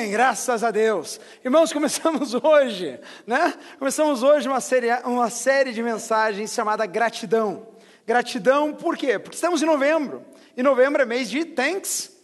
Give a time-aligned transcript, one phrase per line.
[0.00, 1.20] Amém, graças a Deus.
[1.44, 3.52] Irmãos, começamos hoje, né?
[3.78, 7.66] Começamos hoje uma série, uma série de mensagens chamada Gratidão.
[8.06, 9.18] Gratidão por quê?
[9.18, 10.24] Porque estamos em novembro.
[10.56, 12.16] E novembro é mês de Thanksgiving.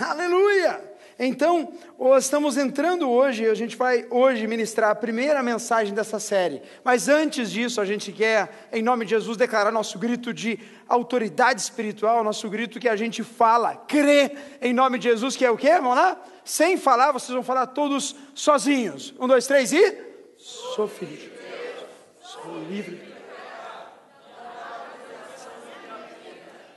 [0.00, 0.88] Aleluia!
[1.20, 1.72] Então,
[2.16, 6.62] estamos entrando hoje, a gente vai hoje ministrar a primeira mensagem dessa série.
[6.84, 11.60] Mas antes disso, a gente quer, em nome de Jesus, declarar nosso grito de autoridade
[11.60, 14.30] espiritual, nosso grito que a gente fala, crê
[14.62, 15.72] em nome de Jesus, que é o quê?
[15.72, 16.16] Vamos lá?
[16.48, 19.12] Sem falar, vocês vão falar todos sozinhos.
[19.20, 19.98] Um, dois, três e.
[20.38, 21.86] Sou filho de Deus,
[22.22, 23.06] sou livre.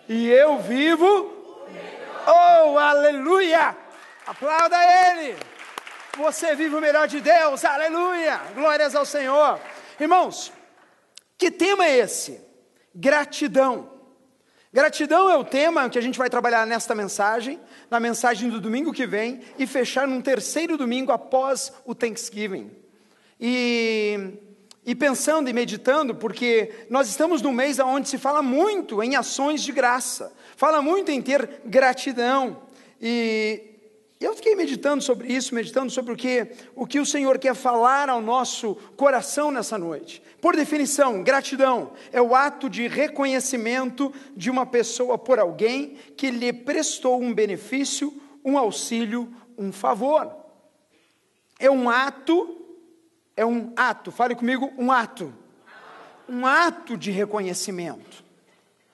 [0.09, 1.07] E eu vivo.
[2.27, 3.77] Oh, aleluia!
[4.27, 5.37] Aplauda Ele.
[6.17, 8.41] Você vive o melhor de Deus, aleluia.
[8.53, 9.57] Glórias ao Senhor.
[9.97, 10.51] Irmãos,
[11.37, 12.45] que tema é esse?
[12.93, 13.90] Gratidão.
[14.73, 18.93] Gratidão é o tema que a gente vai trabalhar nesta mensagem, na mensagem do domingo
[18.93, 22.71] que vem e fechar num terceiro domingo após o Thanksgiving.
[23.37, 24.31] E,
[24.85, 29.61] e pensando e meditando, porque nós estamos num mês onde se fala muito em ações
[29.61, 32.61] de graça, fala muito em ter gratidão.
[33.01, 33.70] E
[34.23, 38.07] eu fiquei meditando sobre isso, meditando sobre o que, o que o Senhor quer falar
[38.07, 40.21] ao nosso coração nessa noite.
[40.39, 46.53] Por definição, gratidão é o ato de reconhecimento de uma pessoa por alguém que lhe
[46.53, 48.13] prestou um benefício,
[48.45, 50.35] um auxílio, um favor.
[51.59, 52.57] É um ato,
[53.35, 55.33] é um ato, fale comigo, um ato.
[56.27, 58.23] Um ato de reconhecimento.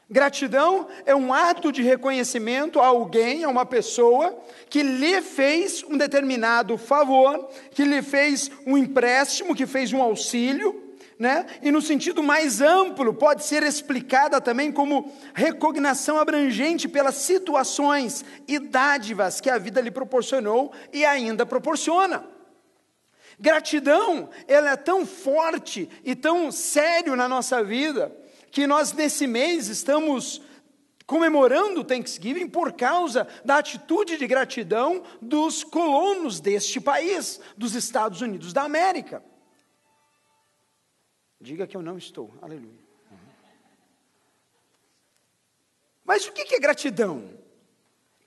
[0.09, 4.37] Gratidão é um ato de reconhecimento a alguém, a uma pessoa,
[4.69, 10.87] que lhe fez um determinado favor, que lhe fez um empréstimo, que fez um auxílio,
[11.19, 11.45] né?
[11.61, 18.59] E no sentido mais amplo, pode ser explicada também como recognação abrangente pelas situações e
[18.59, 22.23] dádivas que a vida lhe proporcionou e ainda proporciona.
[23.39, 28.15] Gratidão, ela é tão forte e tão sério na nossa vida,
[28.51, 30.41] que nós nesse mês estamos
[31.05, 38.21] comemorando o Thanksgiving por causa da atitude de gratidão dos colonos deste país, dos Estados
[38.21, 39.23] Unidos da América.
[41.39, 42.87] Diga que eu não estou, aleluia.
[46.03, 47.29] Mas o que é gratidão?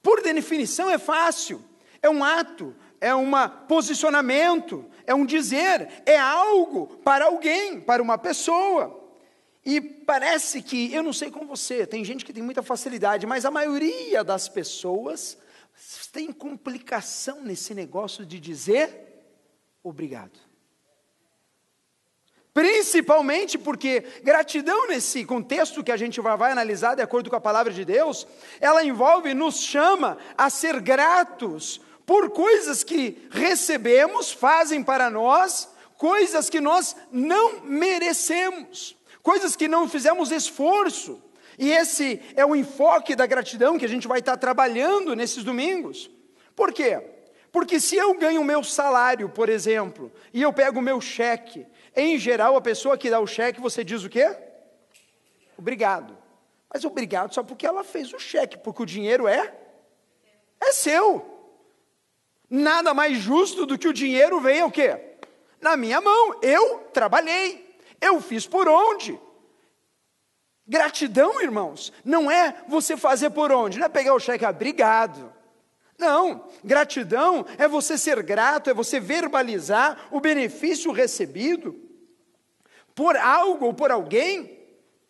[0.03, 1.62] Por definição é fácil,
[2.00, 3.30] é um ato, é um
[3.69, 9.00] posicionamento, é um dizer, é algo para alguém, para uma pessoa.
[9.65, 13.44] E parece que, eu não sei com você, tem gente que tem muita facilidade, mas
[13.44, 15.37] a maioria das pessoas
[16.12, 19.09] tem complicação nesse negócio de dizer
[19.82, 20.38] obrigado.
[22.53, 27.72] Principalmente porque gratidão nesse contexto que a gente vai, analisar de acordo com a palavra
[27.72, 28.27] de Deus,
[28.60, 36.50] ela envolve, nos chama a ser gratos por coisas que recebemos, fazem para nós, coisas
[36.50, 41.22] que nós não merecemos coisas que não fizemos esforço.
[41.58, 46.10] E esse é o enfoque da gratidão que a gente vai estar trabalhando nesses domingos.
[46.56, 47.03] Por quê?
[47.53, 51.66] Porque se eu ganho o meu salário, por exemplo, e eu pego o meu cheque,
[51.94, 54.36] em geral a pessoa que dá o cheque, você diz o quê?
[55.59, 56.16] Obrigado.
[56.72, 59.54] Mas obrigado só porque ela fez o cheque, porque o dinheiro é
[60.60, 61.26] é seu.
[62.48, 64.98] Nada mais justo do que o dinheiro venha o quê?
[65.60, 66.39] Na minha mão.
[66.42, 67.70] Eu trabalhei.
[68.00, 69.18] Eu fiz por onde?
[70.66, 75.32] Gratidão, irmãos, não é você fazer por onde, não é pegar o cheque, obrigado.
[75.98, 81.78] Não, gratidão é você ser grato, é você verbalizar o benefício recebido
[82.94, 84.58] por algo ou por alguém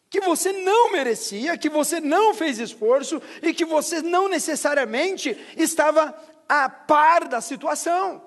[0.08, 6.12] que você não merecia, que você não fez esforço e que você não necessariamente estava
[6.48, 8.20] a par da situação.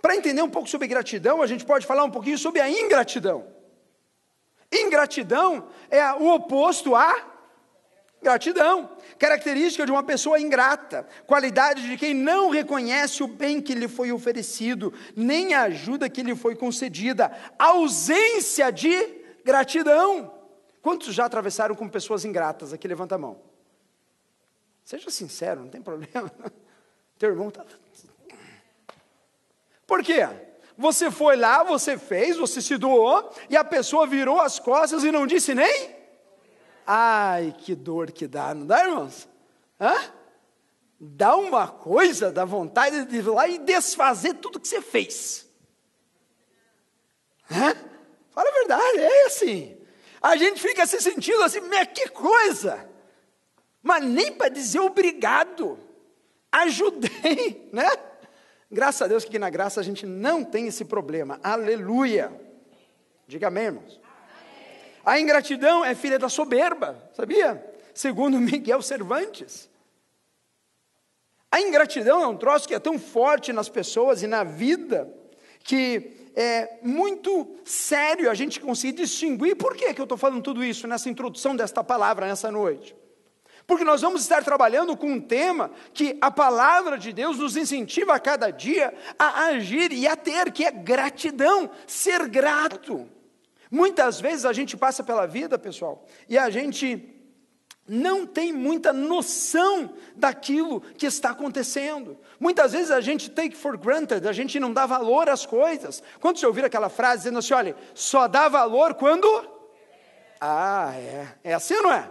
[0.00, 3.46] Para entender um pouco sobre gratidão, a gente pode falar um pouquinho sobre a ingratidão.
[4.72, 7.32] Ingratidão é o oposto a
[8.22, 8.96] gratidão.
[9.18, 14.12] Característica de uma pessoa ingrata, qualidade de quem não reconhece o bem que lhe foi
[14.12, 20.32] oferecido, nem a ajuda que lhe foi concedida, ausência de gratidão.
[20.80, 22.72] Quantos já atravessaram com pessoas ingratas?
[22.72, 23.40] Aqui levanta a mão.
[24.84, 26.30] Seja sincero, não tem problema.
[27.18, 27.64] Teu irmão está.
[29.86, 30.26] Por quê?
[30.82, 35.12] Você foi lá, você fez, você se doou, e a pessoa virou as costas e
[35.12, 35.94] não disse nem?
[36.84, 39.28] Ai, que dor que dá, não dá, irmãos?
[39.80, 39.94] Hã?
[40.98, 45.48] Dá uma coisa, dá vontade de ir lá e desfazer tudo que você fez.
[47.48, 47.76] Hã?
[48.32, 49.78] Fala a verdade, é assim.
[50.20, 51.60] A gente fica se sentindo assim,
[51.94, 52.90] que coisa!
[53.80, 55.78] Mas nem para dizer obrigado.
[56.50, 57.88] ajudei, né?
[58.72, 61.38] Graças a Deus que na graça a gente não tem esse problema.
[61.42, 62.32] Aleluia.
[63.28, 64.00] Diga amém, irmãos.
[65.04, 67.62] A ingratidão é filha da soberba, sabia?
[67.92, 69.68] Segundo Miguel Cervantes.
[71.50, 75.12] A ingratidão é um troço que é tão forte nas pessoas e na vida
[75.62, 79.54] que é muito sério a gente conseguir distinguir.
[79.54, 82.96] Por que, que eu estou falando tudo isso nessa introdução desta palavra nessa noite?
[83.66, 88.14] Porque nós vamos estar trabalhando com um tema que a palavra de Deus nos incentiva
[88.14, 93.08] a cada dia a agir e a ter, que é gratidão, ser grato.
[93.70, 97.08] Muitas vezes a gente passa pela vida, pessoal, e a gente
[97.88, 102.18] não tem muita noção daquilo que está acontecendo.
[102.38, 106.02] Muitas vezes a gente take for granted, a gente não dá valor às coisas.
[106.20, 109.26] Quando você ouvir aquela frase dizendo assim, olha, só dá valor quando.
[110.40, 111.28] Ah, é.
[111.42, 112.08] É assim ou não é?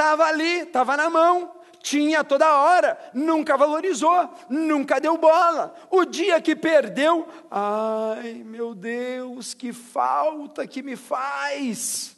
[0.00, 5.74] Estava ali, estava na mão, tinha toda hora, nunca valorizou, nunca deu bola.
[5.90, 12.16] O dia que perdeu, ai meu Deus, que falta que me faz.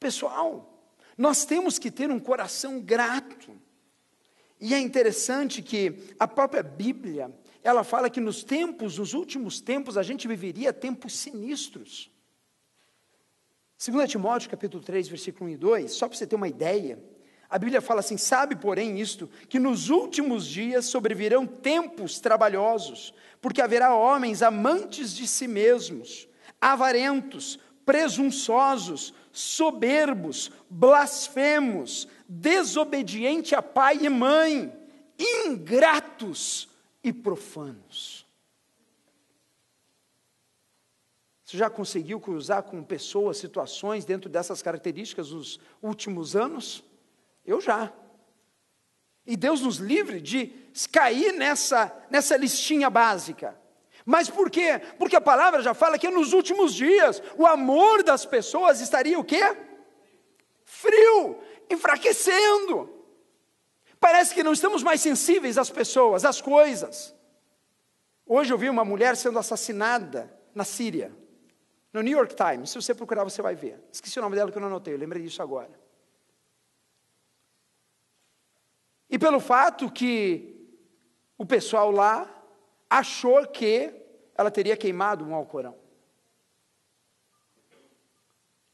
[0.00, 0.88] Pessoal,
[1.18, 3.52] nós temos que ter um coração grato.
[4.58, 7.30] E é interessante que a própria Bíblia,
[7.62, 12.10] ela fala que nos tempos, nos últimos tempos, a gente viveria tempos sinistros.
[13.90, 16.98] 2 Timóteo capítulo 3, versículo 1 e 2, só para você ter uma ideia,
[17.50, 23.60] a Bíblia fala assim: sabe, porém, isto, que nos últimos dias sobrevirão tempos trabalhosos, porque
[23.60, 26.26] haverá homens amantes de si mesmos,
[26.58, 34.72] avarentos, presunçosos, soberbos, blasfemos, desobedientes a pai e mãe,
[35.18, 36.70] ingratos
[37.02, 38.23] e profanos.
[41.54, 46.82] Você já conseguiu cruzar com pessoas, situações dentro dessas características nos últimos anos?
[47.46, 47.92] Eu já.
[49.24, 50.52] E Deus nos livre de
[50.90, 53.56] cair nessa, nessa listinha básica.
[54.04, 54.80] Mas por quê?
[54.98, 59.22] Porque a palavra já fala que nos últimos dias o amor das pessoas estaria o
[59.22, 59.56] quê?
[60.64, 61.38] Frio,
[61.70, 62.90] enfraquecendo.
[64.00, 67.14] Parece que não estamos mais sensíveis às pessoas, às coisas.
[68.26, 71.22] Hoje eu vi uma mulher sendo assassinada na Síria.
[71.94, 73.80] No New York Times, se você procurar, você vai ver.
[73.92, 75.70] Esqueci o nome dela que eu não anotei, eu lembrei disso agora.
[79.08, 80.68] E pelo fato que
[81.38, 82.28] o pessoal lá
[82.90, 83.94] achou que
[84.34, 85.76] ela teria queimado um Alcorão.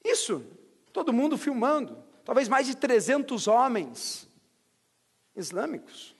[0.02, 0.42] Isso,
[0.90, 2.02] todo mundo filmando.
[2.24, 4.26] Talvez mais de 300 homens
[5.36, 6.16] islâmicos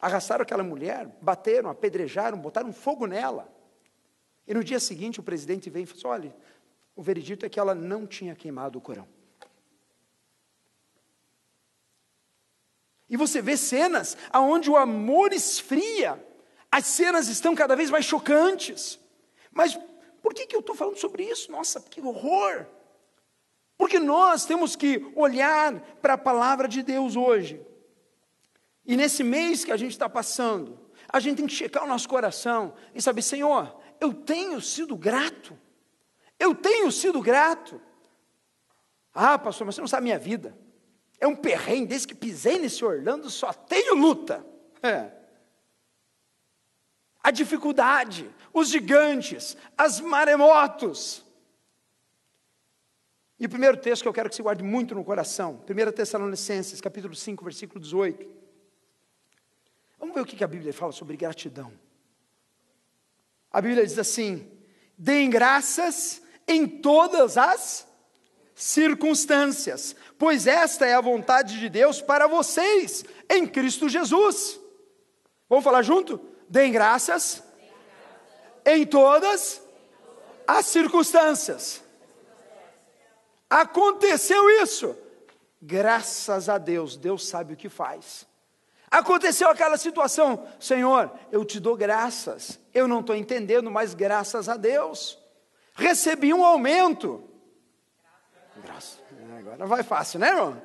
[0.00, 3.53] arrastaram aquela mulher, bateram, apedrejaram, botaram fogo nela.
[4.46, 6.36] E no dia seguinte o presidente vem e fala: assim, olha,
[6.94, 9.08] o veredito é que ela não tinha queimado o Corão.
[13.08, 16.22] E você vê cenas aonde o amor esfria,
[16.70, 18.98] as cenas estão cada vez mais chocantes.
[19.52, 19.78] Mas
[20.22, 21.52] por que, que eu estou falando sobre isso?
[21.52, 22.66] Nossa, que horror!
[23.76, 27.60] Porque nós temos que olhar para a palavra de Deus hoje.
[28.86, 32.08] E nesse mês que a gente está passando, a gente tem que checar o nosso
[32.08, 35.58] coração e saber, Senhor, eu tenho sido grato.
[36.38, 37.80] Eu tenho sido grato.
[39.14, 40.56] Ah, pastor, mas você não sabe minha vida.
[41.20, 44.44] É um perrengue, desde que pisei nesse Orlando, só tenho luta.
[44.82, 45.10] É.
[47.22, 51.24] A dificuldade, os gigantes, as maremotos.
[53.38, 56.80] E o primeiro texto que eu quero que você guarde muito no coração, 1 Tessalonicenses,
[56.80, 58.28] capítulo 5, versículo 18.
[59.98, 61.72] Vamos ver o que a Bíblia fala sobre gratidão.
[63.54, 64.50] A Bíblia diz assim:
[64.98, 67.86] deem graças em todas as
[68.52, 74.58] circunstâncias, pois esta é a vontade de Deus para vocês em Cristo Jesus.
[75.48, 76.20] Vamos falar junto?
[76.48, 77.44] Deem graças
[78.66, 79.62] em todas
[80.48, 81.80] as circunstâncias.
[83.48, 84.96] Aconteceu isso.
[85.62, 88.26] Graças a Deus, Deus sabe o que faz.
[88.94, 92.60] Aconteceu aquela situação, Senhor, eu te dou graças.
[92.72, 95.18] Eu não estou entendendo, mas graças a Deus.
[95.74, 97.28] Recebi um aumento.
[98.62, 99.02] Graças.
[99.36, 100.62] Agora vai fácil, né, irmão?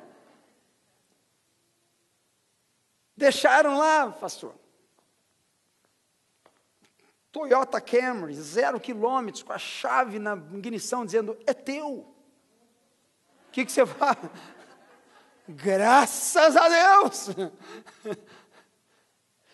[3.16, 4.54] Deixaram lá, pastor.
[7.32, 11.88] Toyota Camry, zero quilômetros, com a chave na ignição, dizendo: é teu.
[11.88, 12.14] O
[13.50, 14.30] que, que você fala?
[15.50, 17.30] Graças a Deus!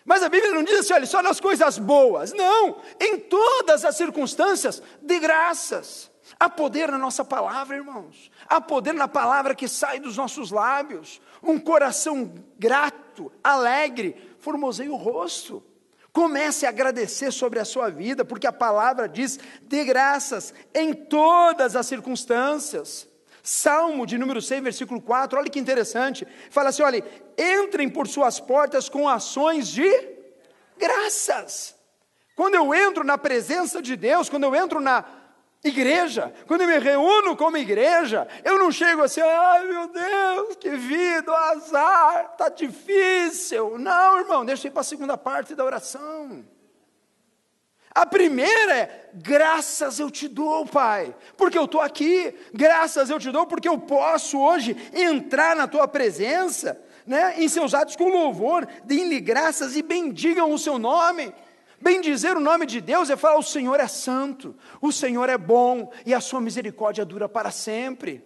[0.05, 2.31] Mas a Bíblia não diz assim, olha, só nas coisas boas.
[2.31, 6.09] Não, em todas as circunstâncias, de graças.
[6.39, 8.31] Há poder na nossa palavra, irmãos.
[8.47, 11.21] Há poder na palavra que sai dos nossos lábios.
[11.43, 15.61] Um coração grato, alegre, formoseia o rosto.
[16.13, 21.75] Comece a agradecer sobre a sua vida, porque a palavra diz: de graças em todas
[21.75, 23.07] as circunstâncias.
[23.49, 26.27] Salmo de número 6, versículo 4, olha que interessante.
[26.49, 27.01] Fala assim: olha,
[27.37, 29.89] entrem por suas portas com ações de
[30.77, 31.73] graças.
[32.35, 35.05] Quando eu entro na presença de Deus, quando eu entro na
[35.63, 40.71] igreja, quando eu me reúno como igreja, eu não chego assim, ai meu Deus, que
[40.71, 43.77] vida, azar, está difícil.
[43.79, 46.45] Não, irmão, deixa eu ir para a segunda parte da oração.
[47.97, 53.31] A primeira é: graças eu te dou, Pai, porque eu estou aqui, graças eu te
[53.31, 58.67] dou, porque eu posso hoje entrar na tua presença, né, em seus atos com louvor,
[58.83, 61.33] deem-lhe graças e bendigam o seu nome.
[61.81, 65.91] Bendizer o nome de Deus é falar: o Senhor é santo, o Senhor é bom
[66.05, 68.23] e a sua misericórdia dura para sempre.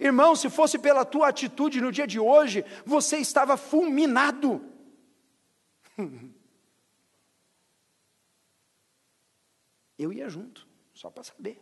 [0.00, 4.62] Irmão, se fosse pela tua atitude no dia de hoje, você estava fulminado.
[10.02, 11.60] eu ia junto, só para saber.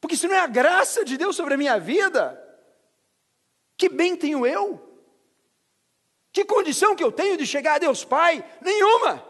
[0.00, 2.42] Porque se não é a graça de Deus sobre a minha vida,
[3.76, 4.88] que bem tenho eu?
[6.32, 8.44] Que condição que eu tenho de chegar a Deus Pai?
[8.60, 9.24] Nenhuma.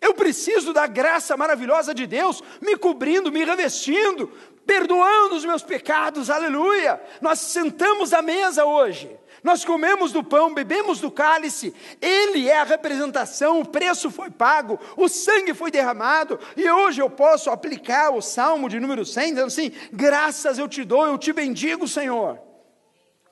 [0.00, 4.28] Eu preciso da graça maravilhosa de Deus me cobrindo, me revestindo,
[4.64, 7.02] perdoando os meus pecados, aleluia.
[7.20, 12.64] Nós sentamos à mesa hoje, nós comemos do pão, bebemos do cálice, ele é a
[12.64, 18.20] representação, o preço foi pago, o sangue foi derramado, e hoje eu posso aplicar o
[18.20, 22.38] salmo de número 100, dizendo assim: graças eu te dou, eu te bendigo, Senhor.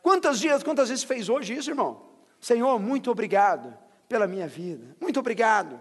[0.02, 2.10] Quantos dias, quantas vezes fez hoje isso, irmão?
[2.40, 3.76] Senhor, muito obrigado
[4.08, 5.80] pela minha vida, muito obrigado.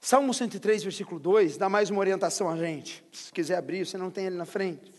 [0.00, 3.04] Salmo 103, versículo 2, dá mais uma orientação a gente.
[3.12, 4.92] Se quiser abrir, você não tem ele na frente.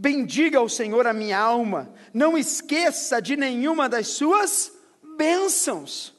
[0.00, 4.72] Bendiga ao Senhor a minha alma, não esqueça de nenhuma das suas
[5.18, 6.14] bênçãos.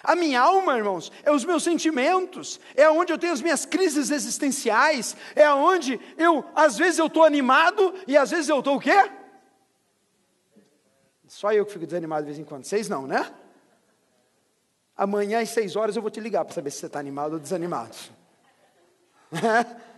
[0.00, 4.12] A minha alma, irmãos, é os meus sentimentos, é onde eu tenho as minhas crises
[4.12, 8.80] existenciais, é onde eu, às vezes eu estou animado e às vezes eu estou o
[8.80, 9.10] quê?
[11.26, 13.28] Só eu que fico desanimado de vez em quando, vocês não, né?
[14.96, 17.40] Amanhã às seis horas eu vou te ligar para saber se você está animado ou
[17.40, 17.96] desanimado.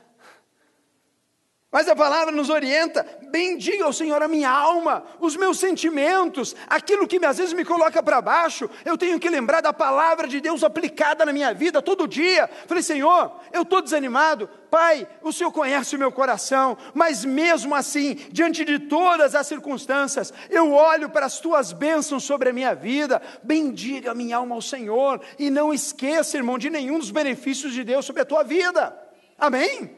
[1.71, 7.07] Mas a palavra nos orienta, bendiga ao Senhor a minha alma, os meus sentimentos, aquilo
[7.07, 10.65] que às vezes me coloca para baixo, eu tenho que lembrar da palavra de Deus
[10.65, 12.49] aplicada na minha vida todo dia.
[12.67, 18.15] Falei, Senhor, eu estou desanimado, Pai, o Senhor conhece o meu coração, mas mesmo assim,
[18.31, 23.23] diante de todas as circunstâncias, eu olho para as tuas bênçãos sobre a minha vida,
[23.43, 27.83] bendiga a minha alma ao Senhor, e não esqueça, irmão, de nenhum dos benefícios de
[27.83, 28.97] Deus sobre a tua vida.
[29.39, 29.97] Amém?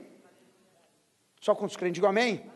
[1.41, 2.51] Só com os crentes, digam amém.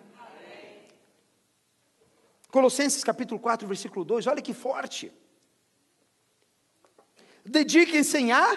[2.55, 5.13] Colossenses capítulo 4, versículo 2, olha que forte.
[7.45, 8.57] Dediquem-se a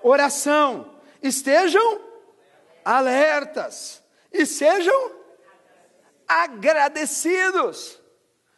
[0.00, 2.00] oração, estejam
[2.84, 4.00] alertas
[4.32, 5.10] e sejam
[6.28, 8.00] agradecidos.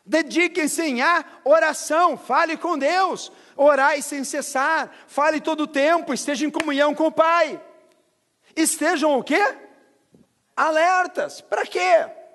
[0.04, 6.50] Dediquem-se a oração, fale com Deus, orai sem cessar, fale todo o tempo, esteja em
[6.50, 7.58] comunhão com o Pai.
[8.54, 9.42] Estejam o quê?
[10.54, 11.40] alertas.
[11.40, 12.25] Para quê?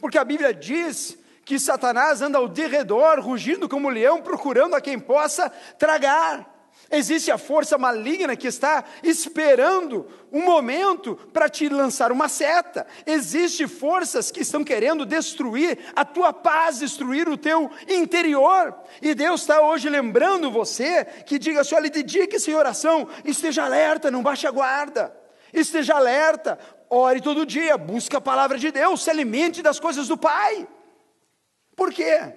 [0.00, 4.98] Porque a Bíblia diz que Satanás anda ao derredor, rugindo como leão, procurando a quem
[4.98, 6.58] possa tragar.
[6.90, 12.86] Existe a força maligna que está esperando um momento para te lançar uma seta.
[13.04, 18.74] Existem forças que estão querendo destruir a tua paz, destruir o teu interior.
[19.02, 24.10] E Deus está hoje lembrando você que diga assim: olha, dedique-se em oração, esteja alerta,
[24.10, 25.14] não baixe a guarda.
[25.52, 26.58] Esteja alerta,
[26.90, 30.68] ore todo dia, busque a palavra de Deus, se alimente das coisas do Pai.
[31.76, 32.34] Por quê?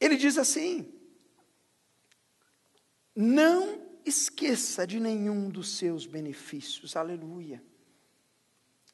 [0.00, 0.92] Ele diz assim:
[3.14, 7.62] não esqueça de nenhum dos seus benefícios, aleluia.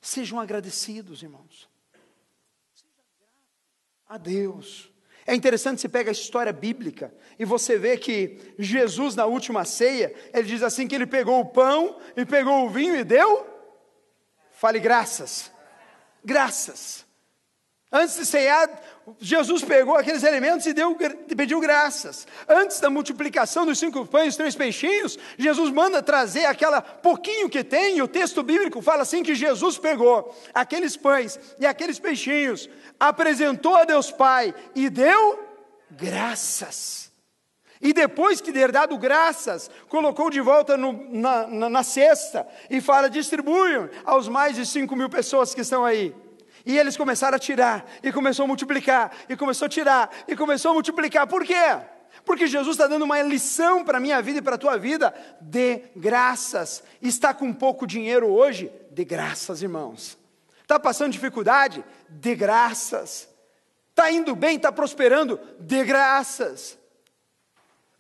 [0.01, 1.69] Sejam agradecidos, irmãos.
[4.09, 4.91] A Deus.
[5.27, 10.13] É interessante você pega a história bíblica e você vê que Jesus na última ceia,
[10.33, 13.47] ele diz assim que ele pegou o pão e pegou o vinho e deu
[14.61, 15.51] Fale graças.
[16.23, 17.07] Graças.
[17.91, 18.69] Antes de ceiar,
[19.19, 20.95] Jesus pegou aqueles elementos e deu,
[21.35, 22.27] pediu graças.
[22.47, 27.65] Antes da multiplicação dos cinco pães e três peixinhos, Jesus manda trazer aquela pouquinho que
[27.65, 32.69] tem, e o texto bíblico fala assim: que Jesus pegou aqueles pães e aqueles peixinhos,
[33.01, 35.43] apresentou a Deus Pai e deu
[35.91, 37.10] graças.
[37.81, 42.81] E depois que ter dado graças, colocou de volta no, na, na, na, cesta e
[42.81, 46.15] fala: distribuam aos mais de 5 mil pessoas que estão aí.
[46.67, 50.73] E eles começaram a tirar, e começou a multiplicar, e começou a tirar, e começou
[50.73, 51.27] a multiplicar.
[51.27, 51.55] Por quê?
[52.25, 55.15] Porque Jesus está dando uma lição para a minha vida e para a tua vida.
[55.41, 56.83] De graças.
[57.01, 58.71] Está com pouco dinheiro hoje?
[58.91, 60.19] De graças, irmãos.
[60.61, 61.83] Está passando dificuldade?
[62.09, 63.29] De graças.
[63.89, 65.41] Está indo bem, está prosperando?
[65.59, 66.79] De graças.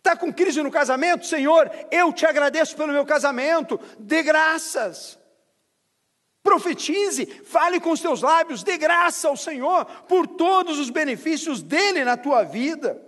[0.00, 1.26] Está com crise no casamento?
[1.26, 3.78] Senhor, eu te agradeço pelo meu casamento.
[3.99, 5.19] De graças.
[6.42, 12.02] Profetize, fale com os teus lábios, dê graça ao Senhor por todos os benefícios dele
[12.02, 13.00] na tua vida.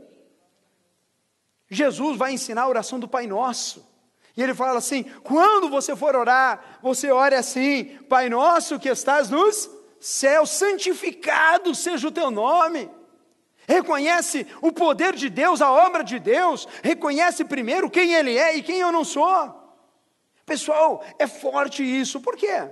[1.70, 3.90] Jesus vai ensinar a oração do Pai Nosso.
[4.36, 9.30] E ele fala assim: quando você for orar, você ore assim: Pai Nosso que estás
[9.30, 12.90] nos céus, santificado seja o teu nome.
[13.68, 18.62] Reconhece o poder de Deus, a obra de Deus, reconhece primeiro quem Ele é e
[18.62, 19.60] quem eu não sou.
[20.44, 22.68] Pessoal, é forte isso, por quê?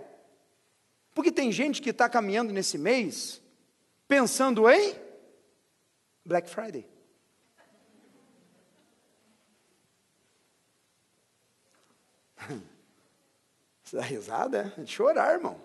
[1.15, 3.41] Porque tem gente que está caminhando nesse mês
[4.09, 4.97] pensando em
[6.25, 6.85] Black Friday.
[13.83, 14.75] Você dá risada?
[14.77, 15.61] É de chorar, irmão.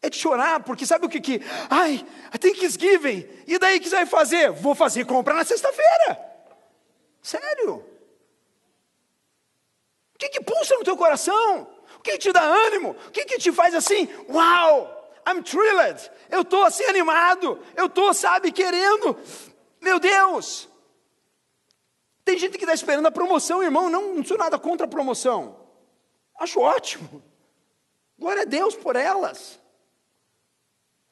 [0.00, 1.42] É de chorar, porque sabe o que que...
[1.68, 2.04] Ai,
[2.40, 4.50] tem Thanksgiving, e daí que você vai fazer?
[4.50, 6.18] Vou fazer compra na sexta-feira.
[7.22, 7.84] Sério.
[10.14, 11.68] O que que pulsa no teu coração?
[11.98, 12.96] O que, que te dá ânimo?
[13.06, 14.08] O que, que te faz assim?
[14.28, 16.10] Uau, I'm thrilled.
[16.30, 17.58] Eu estou assim animado.
[17.76, 19.18] Eu estou, sabe, querendo.
[19.80, 20.68] Meu Deus,
[22.24, 23.90] tem gente que está esperando a promoção, irmão.
[23.90, 25.56] Não, não sou nada contra a promoção.
[26.38, 27.22] Acho ótimo.
[28.18, 29.58] Glória a Deus por elas.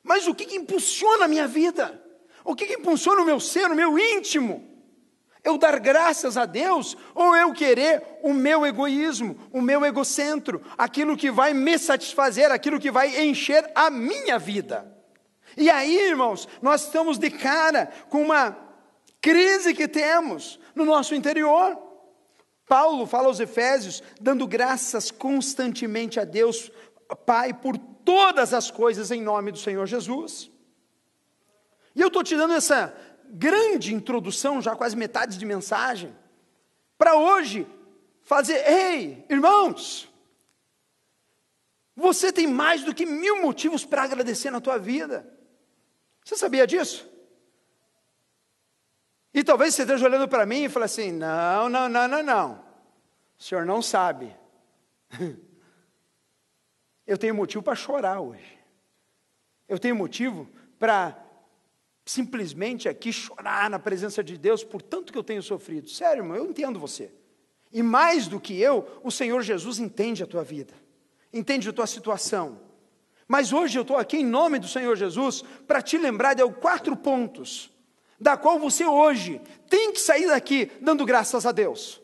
[0.03, 2.03] Mas o que, que impulsiona a minha vida?
[2.45, 4.69] O que, que impulsiona o meu ser, o meu íntimo?
[5.45, 11.17] Eu dar graças a Deus ou eu querer o meu egoísmo, o meu egocentro, aquilo
[11.17, 14.93] que vai me satisfazer, aquilo que vai encher a minha vida?
[15.57, 18.57] E aí, irmãos, nós estamos de cara com uma
[19.21, 21.77] crise que temos, no nosso interior.
[22.67, 26.71] Paulo fala aos Efésios, dando graças constantemente a Deus,
[27.27, 30.51] Pai, por todas as coisas em nome do Senhor Jesus.
[31.95, 32.95] E eu estou te dando essa
[33.29, 36.15] grande introdução, já quase metade de mensagem,
[36.99, 37.67] para hoje
[38.23, 40.09] fazer, ei, irmãos,
[41.97, 45.29] você tem mais do que mil motivos para agradecer na tua vida.
[46.25, 47.11] Você sabia disso?
[49.35, 52.65] E talvez você esteja olhando para mim e fale assim: não, não, não, não, não.
[53.39, 54.35] O senhor não sabe.
[57.07, 58.59] Eu tenho motivo para chorar hoje.
[59.69, 61.19] Eu tenho motivo para
[62.05, 65.89] simplesmente aqui chorar na presença de Deus por tanto que eu tenho sofrido.
[65.89, 67.13] Sério, irmão, eu entendo você.
[67.73, 70.75] E mais do que eu, o Senhor Jesus entende a tua vida,
[71.33, 72.61] entende a tua situação.
[73.27, 76.95] Mas hoje eu estou aqui em nome do Senhor Jesus para te lembrar de quatro
[76.97, 77.73] pontos
[78.21, 82.01] da qual você hoje tem que sair daqui dando graças a Deus.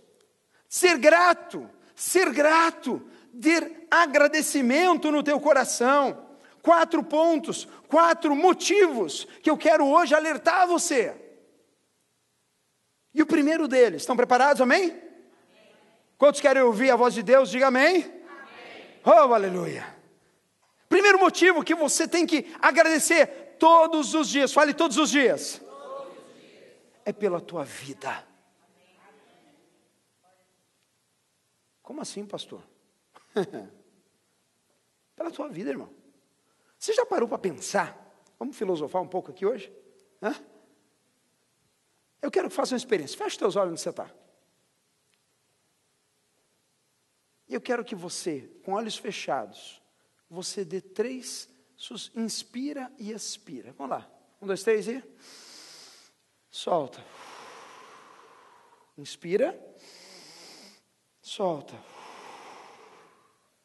[0.69, 3.01] Ser grato, ser grato,
[3.41, 6.27] ter agradecimento no teu coração.
[6.63, 11.15] Quatro pontos, quatro motivos que eu quero hoje alertar você.
[13.15, 14.91] E o primeiro deles, estão preparados, amém?
[14.91, 15.03] amém.
[16.19, 17.51] Quantos querem ouvir a voz de Deus?
[17.51, 18.05] Diga amém.
[18.05, 19.01] amém.
[19.05, 19.97] Oh, aleluia.
[20.89, 25.61] Primeiro motivo que você tem que agradecer todos os dias, fale todos os dias
[27.09, 28.23] é pela tua vida.
[31.83, 32.63] Como assim, pastor?
[35.17, 35.93] pela tua vida, irmão.
[36.79, 37.97] Você já parou para pensar?
[38.39, 39.73] Vamos filosofar um pouco aqui hoje?
[40.23, 40.35] Hã?
[42.23, 43.19] Eu quero que faça uma experiência.
[43.19, 44.11] Feche teus olhos onde você está.
[47.49, 49.83] E eu quero que você, com olhos fechados,
[50.29, 51.49] você dê três,
[52.15, 53.73] inspira e expira.
[53.73, 54.11] Vamos lá.
[54.41, 55.03] Um, dois, três e.
[56.51, 57.05] Solta.
[58.97, 59.59] Inspira.
[61.23, 61.98] Solta.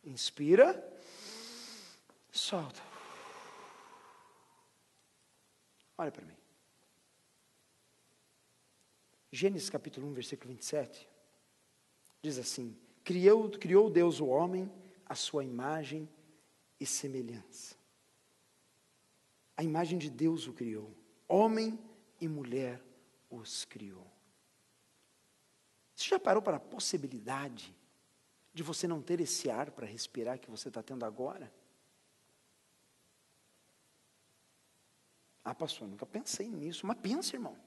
[0.04, 0.92] Inspira.
[2.32, 2.82] Solta.
[5.98, 6.36] Olha para mim.
[9.32, 11.08] Gênesis capítulo 1, versículo 27.
[12.22, 14.72] Diz assim: Criou, criou Deus o homem
[15.06, 16.10] à sua imagem
[16.80, 17.76] e semelhança.
[19.56, 20.96] A imagem de Deus o criou.
[21.28, 21.80] Homem
[22.20, 22.82] e mulher
[23.30, 24.06] os criou.
[25.96, 27.76] Você já parou para a possibilidade
[28.54, 31.52] de você não ter esse ar para respirar que você está tendo agora?
[35.44, 36.86] Ah, pastor, nunca pensei nisso.
[36.86, 37.58] Mas pensa, irmão.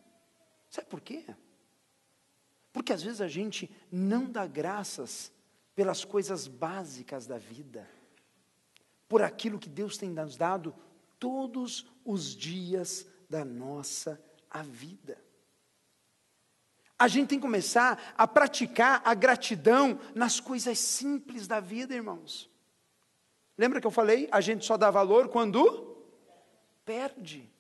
[0.71, 1.25] Sabe por quê?
[2.73, 5.33] Porque às vezes a gente não dá graças
[5.75, 7.89] pelas coisas básicas da vida,
[9.07, 10.75] por aquilo que Deus tem nos dado
[11.19, 14.23] todos os dias da nossa
[14.63, 15.23] vida.
[16.99, 22.51] A gente tem que começar a praticar a gratidão nas coisas simples da vida, irmãos.
[23.59, 24.29] Lembra que eu falei?
[24.33, 26.05] A gente só dá valor quando
[26.85, 27.51] perde.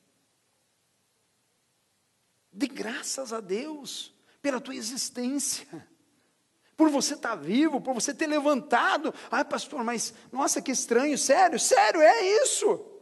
[2.51, 5.66] De graças a Deus pela tua existência,
[6.75, 9.12] por você estar vivo, por você ter levantado.
[9.31, 12.92] Ai, pastor, mas nossa, que estranho, sério, sério, é isso.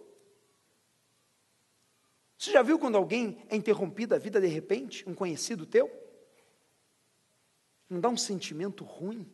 [2.36, 6.03] Você já viu quando alguém é interrompido a vida de repente, um conhecido teu?
[7.94, 9.24] Não dá um sentimento ruim?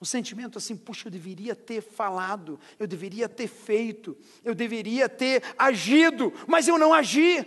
[0.00, 5.42] Um sentimento assim, puxa, eu deveria ter falado, eu deveria ter feito, eu deveria ter
[5.58, 7.44] agido, mas eu não agi.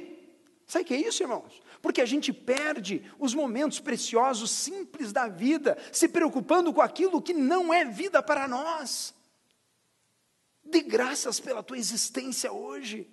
[0.67, 1.61] Sabe o que é isso, irmãos?
[1.81, 7.33] Porque a gente perde os momentos preciosos, simples da vida, se preocupando com aquilo que
[7.33, 9.13] não é vida para nós.
[10.63, 13.07] Dê graças pela tua existência hoje.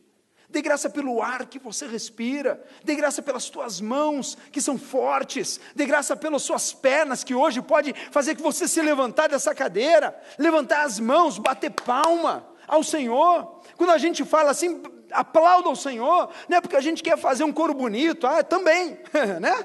[0.52, 2.62] Dê graça pelo ar que você respira.
[2.84, 5.58] Dê graça pelas tuas mãos que são fortes.
[5.74, 10.14] Dê graça pelas suas pernas que hoje pode fazer que você se levantar dessa cadeira,
[10.38, 13.62] levantar as mãos, bater palma ao Senhor.
[13.78, 17.44] Quando a gente fala assim, aplauda o Senhor, não é porque a gente quer fazer
[17.44, 19.00] um coro bonito, ah, também,
[19.40, 19.64] né?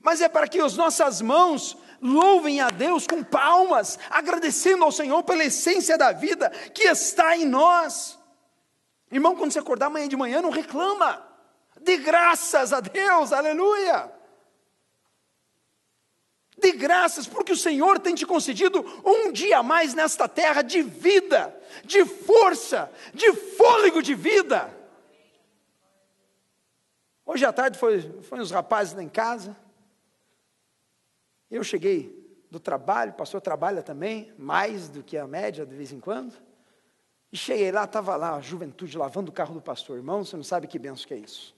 [0.00, 5.22] Mas é para que as nossas mãos louvem a Deus com palmas, agradecendo ao Senhor
[5.22, 8.17] pela essência da vida que está em nós.
[9.10, 11.26] Irmão, quando você acordar amanhã de manhã, não reclama,
[11.80, 14.12] de graças a Deus, aleluia.
[16.58, 20.82] De graças, porque o Senhor tem te concedido um dia a mais nesta terra de
[20.82, 24.76] vida, de força, de fôlego de vida.
[27.24, 29.56] Hoje à tarde foi, foi uns rapazes lá em casa.
[31.50, 32.18] Eu cheguei
[32.50, 36.34] do trabalho, pastor trabalha também, mais do que a média de vez em quando.
[37.32, 39.96] E cheguei lá, estava lá a juventude lavando o carro do pastor.
[39.96, 41.54] Irmão, você não sabe que benção que é isso.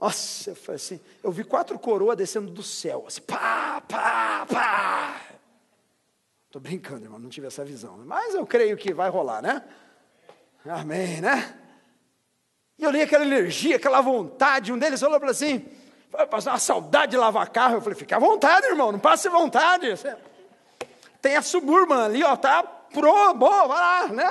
[0.00, 5.20] Nossa, eu falei assim, eu vi quatro coroas descendo do céu, assim, pá, pá, pá.
[6.46, 7.98] Estou brincando, irmão, não tive essa visão.
[8.04, 9.62] Mas eu creio que vai rolar, né?
[10.64, 11.58] Amém, né?
[12.78, 14.72] E eu li aquela energia, aquela vontade.
[14.72, 15.66] Um deles falou para assim:
[16.30, 17.76] passar uma saudade de lavar carro.
[17.76, 19.88] Eu falei: fica à vontade, irmão, não passe vontade.
[21.20, 22.62] Tem a suburban ali, ó, tá
[22.94, 24.30] pro, boa, vai lá, né?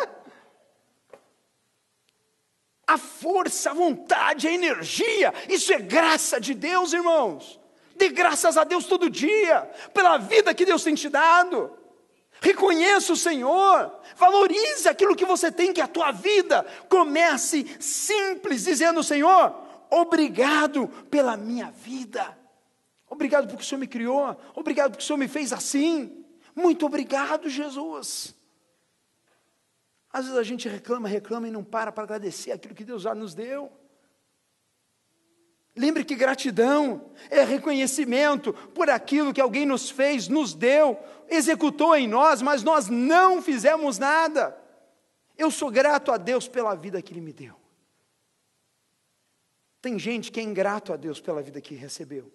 [2.93, 7.59] a força, a vontade, a energia, isso é graça de Deus, irmãos.
[7.95, 9.61] Dê graças a Deus todo dia,
[9.93, 11.71] pela vida que Deus tem te dado.
[12.41, 16.65] Reconheça o Senhor, valorize aquilo que você tem, que é a tua vida.
[16.89, 19.55] Comece simples, dizendo: Senhor,
[19.89, 22.37] obrigado pela minha vida.
[23.09, 24.35] Obrigado porque o Senhor me criou.
[24.55, 26.25] Obrigado porque o Senhor me fez assim.
[26.55, 28.35] Muito obrigado, Jesus.
[30.13, 33.15] Às vezes a gente reclama, reclama e não para para agradecer aquilo que Deus já
[33.15, 33.71] nos deu.
[35.75, 42.07] Lembre que gratidão é reconhecimento por aquilo que alguém nos fez, nos deu, executou em
[42.07, 44.55] nós, mas nós não fizemos nada.
[45.35, 47.55] Eu sou grato a Deus pela vida que Ele me deu.
[49.81, 52.31] Tem gente que é ingrato a Deus pela vida que recebeu.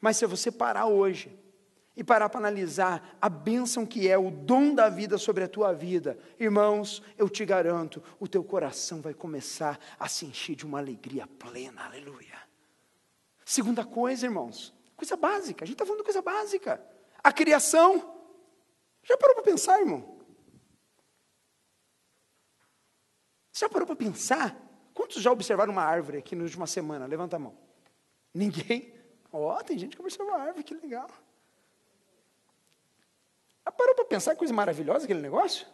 [0.00, 1.38] Mas se você parar hoje
[1.96, 5.72] e parar para analisar a bênção que é o dom da vida sobre a tua
[5.72, 10.78] vida, irmãos, eu te garanto, o teu coração vai começar a se encher de uma
[10.78, 12.40] alegria plena, aleluia.
[13.44, 16.82] Segunda coisa, irmãos, coisa básica, a gente está falando de coisa básica,
[17.22, 18.20] a criação.
[19.02, 20.18] Já parou para pensar, irmão?
[23.52, 24.56] Já parou para pensar?
[24.94, 27.06] Quantos já observaram uma árvore aqui na última semana?
[27.06, 27.56] Levanta a mão.
[28.32, 28.94] Ninguém?
[29.30, 31.08] Ó, oh, tem gente que observou a árvore, que legal.
[33.64, 35.66] Já parou para pensar que coisa maravilhosa aquele negócio?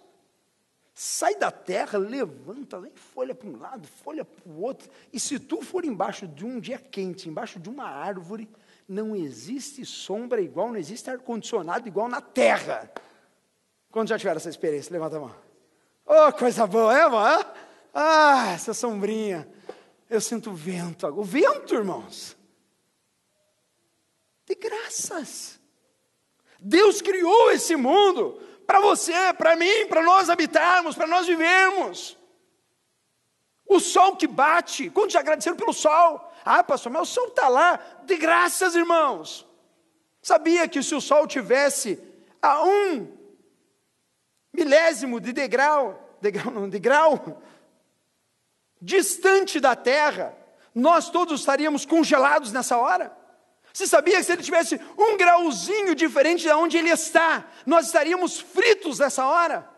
[0.94, 4.90] Sai da terra, levanta, vem folha para um lado, folha para o outro.
[5.12, 8.48] E se tu for embaixo de um dia quente, embaixo de uma árvore,
[8.88, 12.90] não existe sombra igual, não existe ar-condicionado igual na terra.
[13.90, 14.92] Quando já tiveram essa experiência?
[14.92, 15.34] Levanta a mão.
[16.04, 17.44] Oh, coisa boa, é, irmão?
[17.94, 19.48] Ah, essa sombrinha.
[20.10, 21.06] Eu sinto vento.
[21.06, 22.36] O vento, irmãos.
[24.46, 25.57] De graças.
[26.58, 32.18] Deus criou esse mundo para você, para mim, para nós habitarmos, para nós vivermos.
[33.66, 36.32] O sol que bate, quantos já agradeceram pelo sol?
[36.44, 39.46] Ah, pastor, mas o sol está lá, de graças, irmãos.
[40.22, 42.02] Sabia que se o sol tivesse
[42.40, 43.16] a um
[44.52, 47.42] milésimo de degrau, degrau não, de grau,
[48.80, 50.36] distante da terra,
[50.74, 53.16] nós todos estaríamos congelados nessa hora.
[53.78, 58.40] Você sabia que se ele tivesse um grauzinho diferente de onde ele está, nós estaríamos
[58.40, 59.70] fritos nessa hora?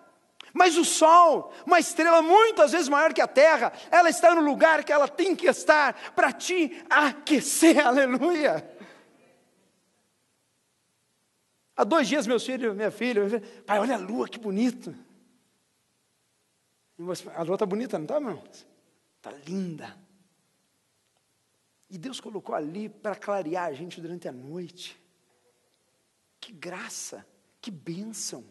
[0.54, 4.84] Mas o Sol, uma estrela muitas vezes maior que a Terra, ela está no lugar
[4.84, 8.66] que ela tem que estar para te aquecer, aleluia.
[11.76, 13.22] Há dois dias, meus filhos, minha filha,
[13.66, 14.94] pai, olha a lua, que bonito.
[17.36, 18.42] A lua está bonita, não está, irmão?
[19.18, 19.94] Está linda.
[21.90, 25.00] E Deus colocou ali para clarear a gente durante a noite.
[26.40, 27.26] Que graça,
[27.60, 28.44] que bênção.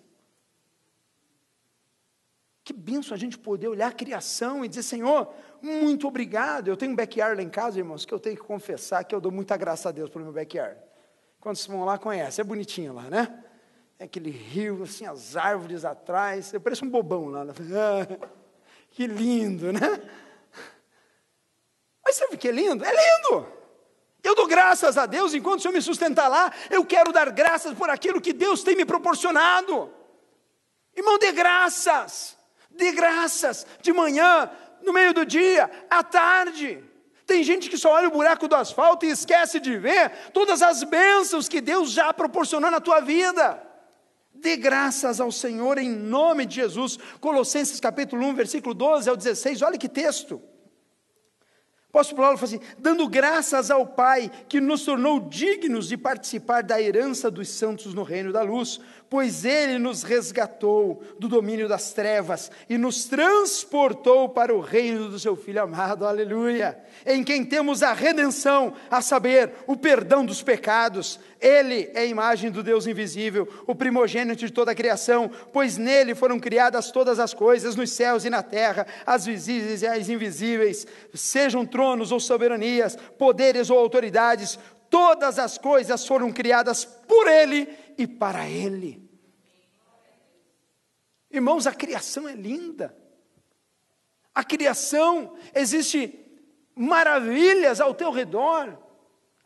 [2.63, 6.67] Que bênção a gente poder olhar a criação e dizer, Senhor, muito obrigado.
[6.67, 9.21] Eu tenho um backyard lá em casa, irmãos, que eu tenho que confessar que eu
[9.21, 10.78] dou muita graça a Deus pelo meu backyard.
[11.39, 13.43] Quando vocês vão lá, conhece, é bonitinho lá, né?
[13.97, 16.54] É aquele rio, assim, as árvores atrás.
[16.54, 17.45] Eu pareço um bobão lá.
[17.45, 17.54] Né?
[18.91, 19.80] Que lindo, né?
[22.10, 22.84] Mas sabe que é lindo?
[22.84, 23.45] É lindo!
[24.24, 26.52] Eu dou graças a Deus enquanto o Senhor me sustentar lá.
[26.67, 29.93] Eu quero dar graças por aquilo que Deus tem me proporcionado.
[30.98, 32.36] Irmão, dê graças.
[32.72, 33.63] Dê graças.
[33.84, 34.50] De manhã,
[34.82, 36.84] no meio do dia, à tarde.
[37.28, 40.84] Tem gente que só olha o buraco do asfalto e esquece de ver todas as
[40.84, 43.62] bênçãos que Deus já proporcionou na tua vida.
[44.34, 46.98] Dê graças ao Senhor em nome de Jesus.
[47.22, 49.62] Colossenses capítulo 1, versículo 12 ao 16.
[49.62, 50.41] Olha que texto.
[51.89, 56.80] Apóstolo Paulo fala assim: dando graças ao Pai que nos tornou dignos de participar da
[56.80, 62.52] herança dos santos no reino da luz, pois ele nos resgatou do domínio das trevas
[62.69, 67.91] e nos transportou para o reino do seu Filho amado, aleluia, em quem temos a
[67.91, 71.19] redenção, a saber, o perdão dos pecados.
[71.41, 76.13] Ele é a imagem do Deus invisível, o primogênito de toda a criação, pois nele
[76.13, 80.86] foram criadas todas as coisas, nos céus e na terra, as visíveis e as invisíveis,
[81.13, 88.06] sejam tronos ou soberanias, poderes ou autoridades, todas as coisas foram criadas por ele e
[88.06, 89.02] para Ele.
[91.32, 92.94] Irmãos, a criação é linda.
[94.36, 96.20] A criação, existe
[96.76, 98.78] maravilhas ao teu redor.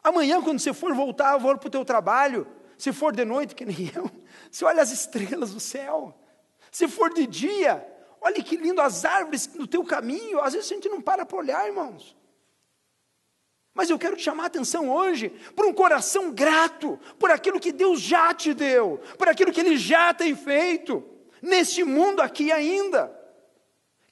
[0.03, 2.47] Amanhã, quando você for voltar, vou para o teu trabalho.
[2.79, 4.09] Se for de noite, que nem eu,
[4.49, 6.17] você olha as estrelas do céu.
[6.71, 7.87] Se for de dia,
[8.19, 10.41] olha que lindo as árvores no teu caminho.
[10.41, 12.15] Às vezes a gente não para para olhar, irmãos.
[13.73, 17.71] Mas eu quero te chamar a atenção hoje por um coração grato por aquilo que
[17.71, 21.03] Deus já te deu, por aquilo que Ele já tem feito,
[21.41, 23.19] neste mundo aqui ainda.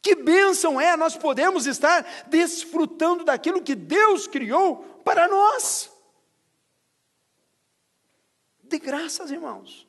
[0.01, 5.91] Que bênção é nós podemos estar desfrutando daquilo que Deus criou para nós.
[8.63, 9.87] De graças, irmãos.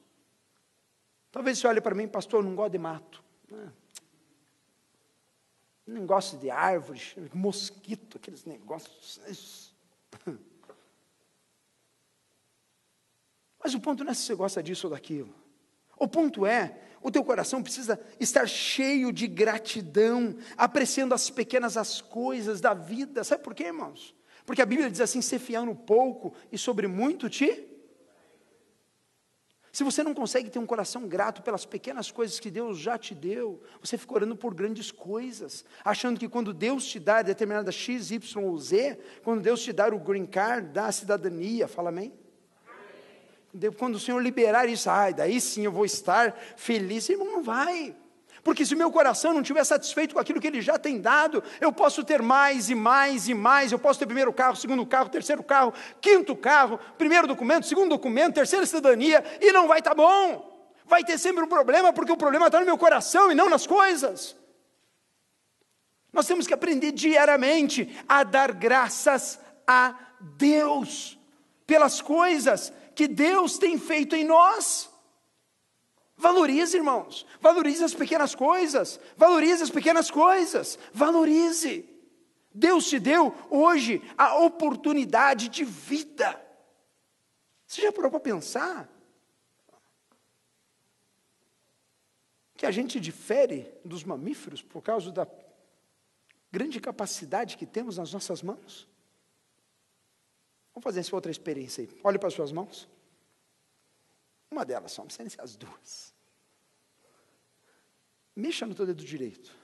[1.30, 3.24] Talvez você olhe para mim, pastor, não gosto de mato.
[3.48, 3.72] Né?
[5.86, 9.61] Não gosto de árvores, mosquito, aqueles negócios.
[13.62, 15.34] Mas o ponto não é se você gosta disso ou daquilo.
[15.98, 22.00] O ponto é, o teu coração precisa estar cheio de gratidão, apreciando as pequenas as
[22.00, 23.22] coisas da vida.
[23.24, 24.14] Sabe por quê, irmãos?
[24.44, 27.72] Porque a Bíblia diz assim: ser fiel no pouco e sobre muito te
[29.72, 33.14] se você não consegue ter um coração grato pelas pequenas coisas que Deus já te
[33.14, 38.10] deu, você fica orando por grandes coisas, achando que quando Deus te dá determinada X,
[38.10, 42.12] Y ou Z, quando Deus te dar o green card, dá a cidadania, fala amém?
[43.76, 47.94] Quando o Senhor liberar isso, ai, daí sim eu vou estar feliz, irmão, não vai.
[48.42, 51.72] Porque se meu coração não estiver satisfeito com aquilo que ele já tem dado, eu
[51.72, 53.70] posso ter mais e mais e mais.
[53.70, 58.34] Eu posso ter primeiro carro, segundo carro, terceiro carro, quinto carro, primeiro documento, segundo documento,
[58.34, 60.50] terceira cidadania, e não vai estar tá bom.
[60.86, 63.66] Vai ter sempre um problema, porque o problema está no meu coração e não nas
[63.66, 64.36] coisas.
[66.12, 71.18] Nós temos que aprender diariamente a dar graças a Deus
[71.64, 74.90] pelas coisas que Deus tem feito em nós.
[76.16, 77.26] Valorize, irmãos.
[77.40, 79.00] Valorize as pequenas coisas.
[79.16, 80.78] Valorize as pequenas coisas.
[80.92, 81.88] Valorize.
[82.54, 86.40] Deus te deu hoje a oportunidade de vida.
[87.66, 88.88] Você já parou para pensar?
[92.56, 95.26] Que a gente difere dos mamíferos por causa da
[96.52, 98.86] grande capacidade que temos nas nossas mãos?
[100.74, 102.00] Vamos fazer essa outra experiência aí.
[102.02, 102.88] Olhe para as suas mãos.
[104.50, 106.14] Uma delas só, não precisa ser as duas.
[108.34, 109.54] Mexa no teu dedo direito.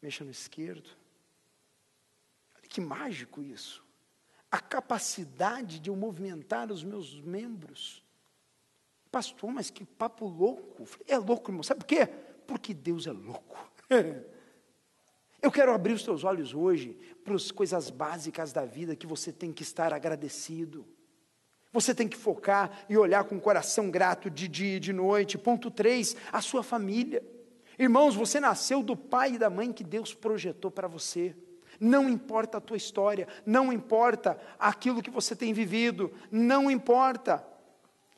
[0.00, 0.88] Mexa no esquerdo.
[2.56, 3.84] Olha que mágico isso.
[4.50, 8.04] A capacidade de eu movimentar os meus membros.
[9.10, 10.84] Pastor, mas que papo louco.
[11.06, 11.62] É louco, irmão.
[11.62, 12.06] Sabe por quê?
[12.46, 13.70] Porque Deus é louco.
[15.44, 19.30] Eu quero abrir os teus olhos hoje para as coisas básicas da vida que você
[19.30, 20.86] tem que estar agradecido.
[21.70, 25.36] Você tem que focar e olhar com o coração grato de dia e de noite.
[25.36, 27.22] Ponto 3, a sua família.
[27.78, 31.36] Irmãos, você nasceu do pai e da mãe que Deus projetou para você.
[31.78, 37.46] Não importa a tua história, não importa aquilo que você tem vivido, não importa.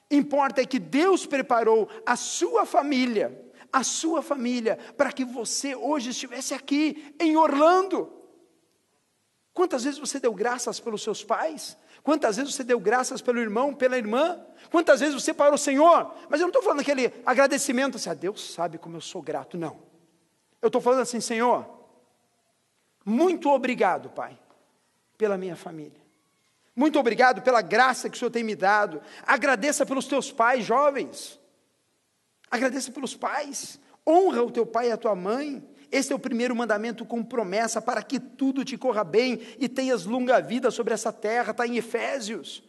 [0.08, 6.10] Importa é que Deus preparou a sua família a sua família, para que você hoje
[6.10, 8.12] estivesse aqui em Orlando.
[9.52, 11.76] Quantas vezes você deu graças pelos seus pais?
[12.02, 14.40] Quantas vezes você deu graças pelo irmão, pela irmã?
[14.70, 16.14] Quantas vezes você parou, Senhor?
[16.28, 19.56] Mas eu não estou falando aquele agradecimento assim, ah, Deus sabe como eu sou grato,
[19.56, 19.78] não.
[20.60, 21.66] Eu estou falando assim, Senhor,
[23.04, 24.38] muito obrigado, Pai,
[25.16, 26.00] pela minha família.
[26.76, 29.00] Muito obrigado pela graça que o Senhor tem me dado.
[29.26, 31.40] Agradeça pelos teus pais, jovens.
[32.50, 33.80] Agradeça pelos pais.
[34.06, 35.62] Honra o teu pai e a tua mãe.
[35.90, 40.04] Esse é o primeiro mandamento com promessa para que tudo te corra bem e tenhas
[40.04, 42.62] longa vida sobre essa terra, está em Efésios.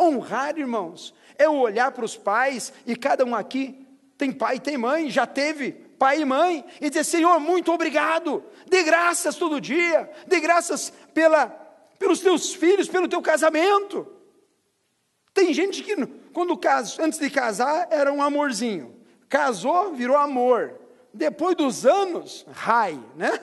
[0.00, 3.86] Honrar, irmãos, é olhar para os pais, e cada um aqui
[4.18, 8.42] tem pai e tem mãe, já teve pai e mãe, e dizer: Senhor, muito obrigado,
[8.68, 11.46] dê graças todo dia, dê graças pela,
[11.98, 14.06] pelos teus filhos, pelo teu casamento.
[15.34, 15.94] Tem gente que,
[16.32, 16.58] quando
[17.00, 18.94] antes de casar, era um amorzinho.
[19.28, 20.78] Casou, virou amor.
[21.12, 23.40] Depois dos anos, rai, né?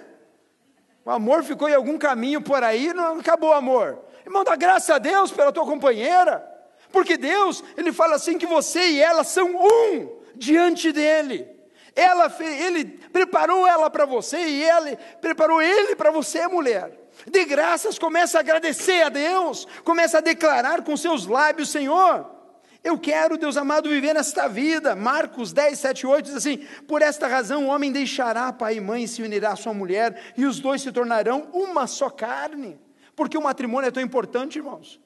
[1.04, 3.99] O amor ficou em algum caminho por aí, não acabou o amor.
[4.25, 6.45] Irmão, dá graça a Deus pela tua companheira.
[6.91, 11.47] Porque Deus, Ele fala assim que você e ela são um diante dEle.
[11.95, 17.09] Ela, ele preparou ela para você e ele preparou ele para você, mulher.
[17.27, 22.39] De graças, começa a agradecer a Deus, começa a declarar com seus lábios, Senhor,
[22.84, 24.95] eu quero, Deus amado, viver nesta vida.
[24.95, 29.03] Marcos 10, 7, 8 diz assim: Por esta razão o homem deixará pai e mãe
[29.03, 32.79] e se unirá à sua mulher, e os dois se tornarão uma só carne.
[33.15, 34.99] Porque o matrimônio é tão importante, irmãos.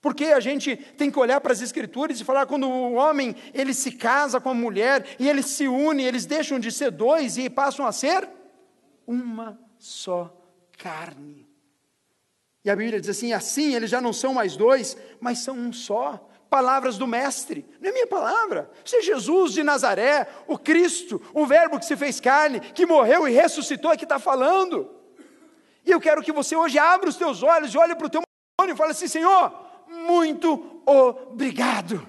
[0.00, 3.74] Porque a gente tem que olhar para as escrituras e falar quando o homem ele
[3.74, 7.48] se casa com a mulher e eles se unem, eles deixam de ser dois e
[7.48, 8.28] passam a ser
[9.06, 10.34] uma só
[10.76, 11.41] carne.
[12.64, 15.72] E a Bíblia diz assim: assim eles já não são mais dois, mas são um
[15.72, 16.28] só.
[16.48, 18.70] Palavras do Mestre, não é minha palavra.
[18.84, 23.26] Isso é Jesus de Nazaré, o Cristo, o Verbo que se fez carne, que morreu
[23.26, 24.90] e ressuscitou, é que está falando.
[25.82, 28.20] E eu quero que você hoje abra os teus olhos e olhe para o teu
[28.20, 29.50] matrimônio e fale assim: Senhor,
[29.88, 32.06] muito obrigado.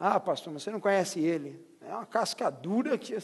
[0.00, 1.64] Ah, pastor, mas você não conhece ele.
[1.80, 3.16] É uma casca dura que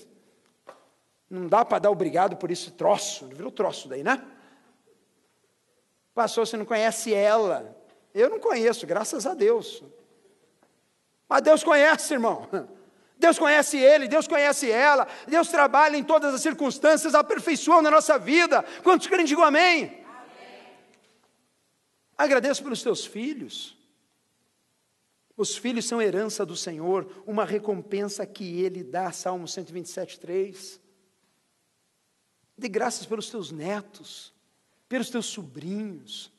[1.29, 3.27] não dá para dar obrigado por isso troço.
[3.27, 4.25] Virou troço daí, né?
[6.15, 7.77] Pastor, você não conhece ela.
[8.15, 9.83] Eu não conheço, graças a Deus.
[11.29, 12.49] Mas Deus conhece, irmão.
[13.23, 18.19] Deus conhece ele, Deus conhece ela, Deus trabalha em todas as circunstâncias, aperfeiçoa na nossa
[18.19, 18.65] vida.
[18.83, 19.85] Quantos querem digam amém?
[19.85, 20.05] amém?
[22.19, 23.79] Agradeço pelos teus filhos.
[25.37, 30.81] Os filhos são herança do Senhor, uma recompensa que Ele dá, Salmo 127, 3.
[32.59, 34.32] Dê graças pelos teus netos,
[34.93, 36.31] pelos teus sobrinhos,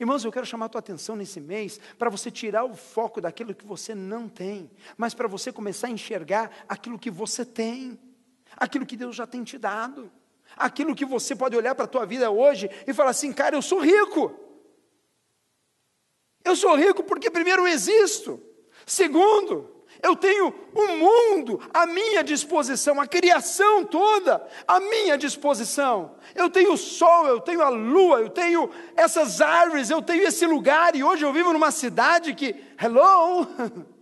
[0.00, 3.54] Irmãos, eu quero chamar a tua atenção nesse mês para você tirar o foco daquilo
[3.54, 7.98] que você não tem, mas para você começar a enxergar aquilo que você tem,
[8.58, 10.12] aquilo que Deus já tem te dado,
[10.54, 13.62] aquilo que você pode olhar para a tua vida hoje e falar assim, cara, eu
[13.62, 14.38] sou rico.
[16.44, 18.38] Eu sou rico porque primeiro eu existo.
[18.84, 26.16] Segundo, eu tenho o um mundo à minha disposição, a criação toda à minha disposição.
[26.34, 30.46] Eu tenho o sol, eu tenho a lua, eu tenho essas árvores, eu tenho esse
[30.46, 33.46] lugar, e hoje eu vivo numa cidade que, hello,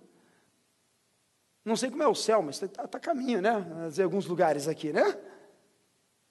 [1.65, 3.65] não sei como é o céu, mas está tá caminho, né?
[3.97, 5.17] Em alguns lugares aqui, né?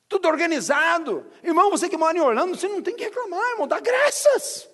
[0.08, 1.26] Tudo organizado.
[1.44, 4.70] Irmão, você que mora em Orlando, você não tem que reclamar, irmão, dá graças.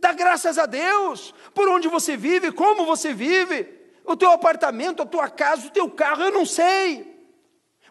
[0.00, 3.68] Dá graças a Deus por onde você vive, como você vive,
[4.04, 7.18] o teu apartamento, a tua casa, o teu carro, eu não sei.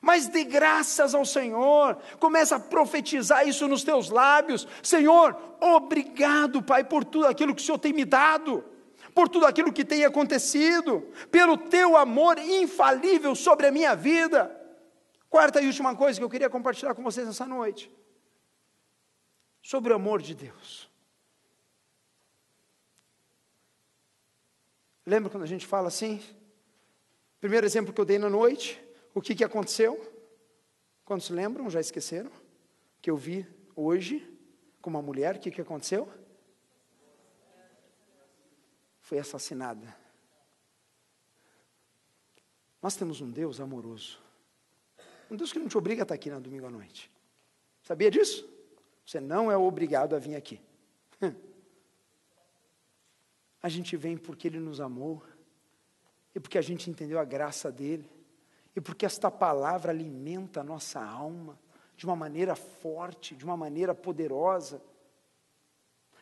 [0.01, 4.67] Mas dê graças ao Senhor, começa a profetizar isso nos teus lábios.
[4.81, 8.63] Senhor, obrigado, Pai, por tudo aquilo que o Senhor tem me dado,
[9.13, 11.01] por tudo aquilo que tem acontecido,
[11.31, 14.53] pelo teu amor infalível sobre a minha vida.
[15.29, 17.91] Quarta e última coisa que eu queria compartilhar com vocês nessa noite,
[19.61, 20.86] sobre o amor de Deus.
[25.07, 26.21] Lembra quando a gente fala assim?
[27.39, 28.77] Primeiro exemplo que eu dei na noite,
[29.15, 30.05] o que, que aconteceu?
[31.05, 31.69] Quantos lembram?
[31.69, 32.29] Já esqueceram?
[33.01, 34.37] Que eu vi hoje
[34.81, 36.11] com uma mulher, o que, que aconteceu?
[38.99, 39.95] Foi assassinada.
[42.81, 44.19] Nós temos um Deus amoroso.
[45.31, 47.09] Um Deus que não te obriga a estar aqui na domingo à noite.
[47.81, 48.45] Sabia disso?
[49.05, 50.59] Você não é obrigado a vir aqui.
[53.67, 55.21] A gente vem porque Ele nos amou,
[56.33, 58.09] e porque a gente entendeu a graça dEle,
[58.73, 61.59] e porque esta palavra alimenta a nossa alma
[61.97, 64.81] de uma maneira forte, de uma maneira poderosa.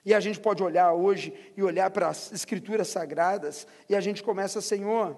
[0.03, 4.23] E a gente pode olhar hoje e olhar para as Escrituras Sagradas, e a gente
[4.23, 5.15] começa, Senhor,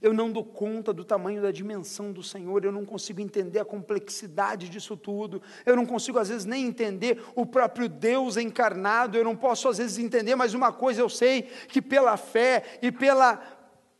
[0.00, 3.64] eu não dou conta do tamanho da dimensão do Senhor, eu não consigo entender a
[3.64, 9.24] complexidade disso tudo, eu não consigo às vezes nem entender o próprio Deus encarnado, eu
[9.24, 13.40] não posso às vezes entender, mas uma coisa eu sei, que pela fé e pela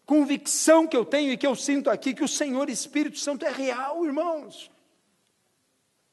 [0.07, 3.51] convicção que eu tenho e que eu sinto aqui, que o Senhor Espírito Santo é
[3.51, 4.71] real, irmãos.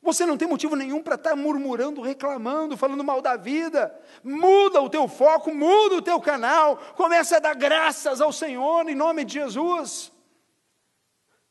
[0.07, 3.93] Você não tem motivo nenhum para estar murmurando, reclamando, falando mal da vida.
[4.23, 8.95] Muda o teu foco, muda o teu canal, começa a dar graças ao Senhor em
[8.95, 10.09] nome de Jesus.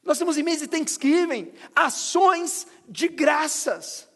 [0.02, 4.08] Nós temos em mês de Thanksgiving, ações de graças.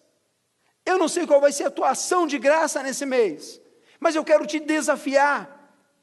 [0.86, 3.61] Eu não sei qual vai ser a tua ação de graça nesse mês,
[4.01, 5.59] mas eu quero te desafiar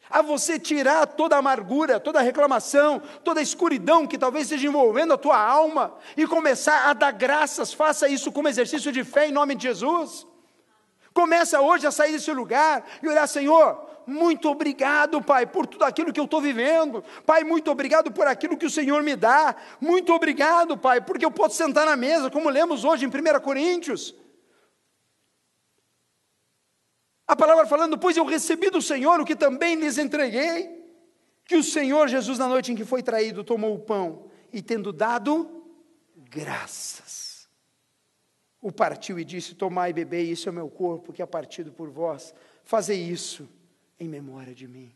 [0.09, 4.67] a você tirar toda a amargura, toda a reclamação, toda a escuridão que talvez esteja
[4.67, 7.73] envolvendo a tua alma e começar a dar graças.
[7.73, 10.25] Faça isso como exercício de fé em nome de Jesus.
[11.13, 16.13] Começa hoje a sair desse lugar e olhar, Senhor, muito obrigado, Pai, por tudo aquilo
[16.13, 17.03] que eu estou vivendo.
[17.25, 19.55] Pai, muito obrigado por aquilo que o Senhor me dá.
[19.81, 24.15] Muito obrigado, Pai, porque eu posso sentar na mesa, como lemos hoje em 1 Coríntios.
[27.27, 30.77] A palavra falando, pois eu recebi do Senhor o que também lhes entreguei,
[31.43, 34.93] que o Senhor Jesus, na noite em que foi traído, tomou o pão e, tendo
[34.93, 35.65] dado
[36.15, 37.49] graças,
[38.61, 41.89] o partiu e disse: Tomai e bebei, isso é meu corpo que é partido por
[41.89, 43.47] vós, fazei isso
[43.99, 44.95] em memória de mim.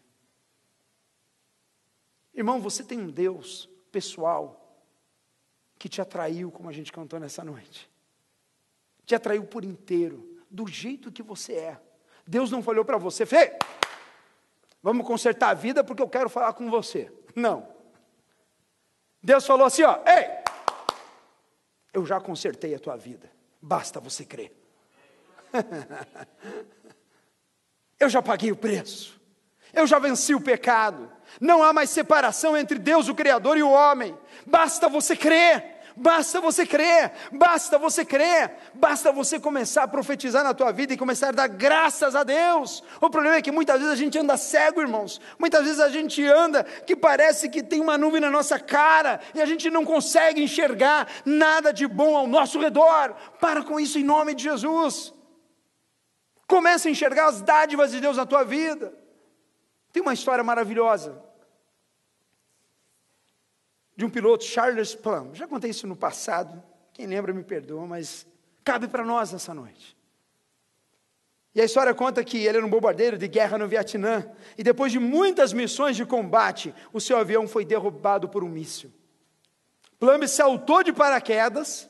[2.34, 4.58] Irmão, você tem um Deus pessoal
[5.78, 7.90] que te atraiu, como a gente cantou nessa noite,
[9.06, 11.82] te atraiu por inteiro, do jeito que você é.
[12.26, 13.58] Deus não falou para você, Fê,
[14.82, 17.12] vamos consertar a vida porque eu quero falar com você.
[17.36, 17.68] Não.
[19.22, 20.28] Deus falou assim: ó, ei,
[21.94, 23.30] eu já consertei a tua vida,
[23.62, 24.52] basta você crer.
[28.00, 29.20] eu já paguei o preço,
[29.74, 33.70] eu já venci o pecado, não há mais separação entre Deus, o Criador, e o
[33.70, 35.81] homem, basta você crer.
[35.96, 40.98] Basta você crer, basta você crer, basta você começar a profetizar na tua vida e
[40.98, 42.84] começar a dar graças a Deus.
[43.00, 45.20] O problema é que muitas vezes a gente anda cego, irmãos.
[45.38, 49.42] Muitas vezes a gente anda que parece que tem uma nuvem na nossa cara e
[49.42, 53.14] a gente não consegue enxergar nada de bom ao nosso redor.
[53.40, 55.14] Para com isso em nome de Jesus.
[56.48, 58.94] Comece a enxergar as dádivas de Deus na tua vida.
[59.92, 61.31] Tem uma história maravilhosa
[64.02, 65.30] de um piloto, Charles Plum.
[65.36, 68.26] Já contei isso no passado, quem lembra me perdoa, mas
[68.64, 69.96] cabe para nós nessa noite.
[71.54, 74.28] E a história conta que ele era um bombardeiro de guerra no Vietnã,
[74.58, 78.92] e depois de muitas missões de combate, o seu avião foi derrubado por um míssil.
[80.00, 81.88] Plum saltou de paraquedas,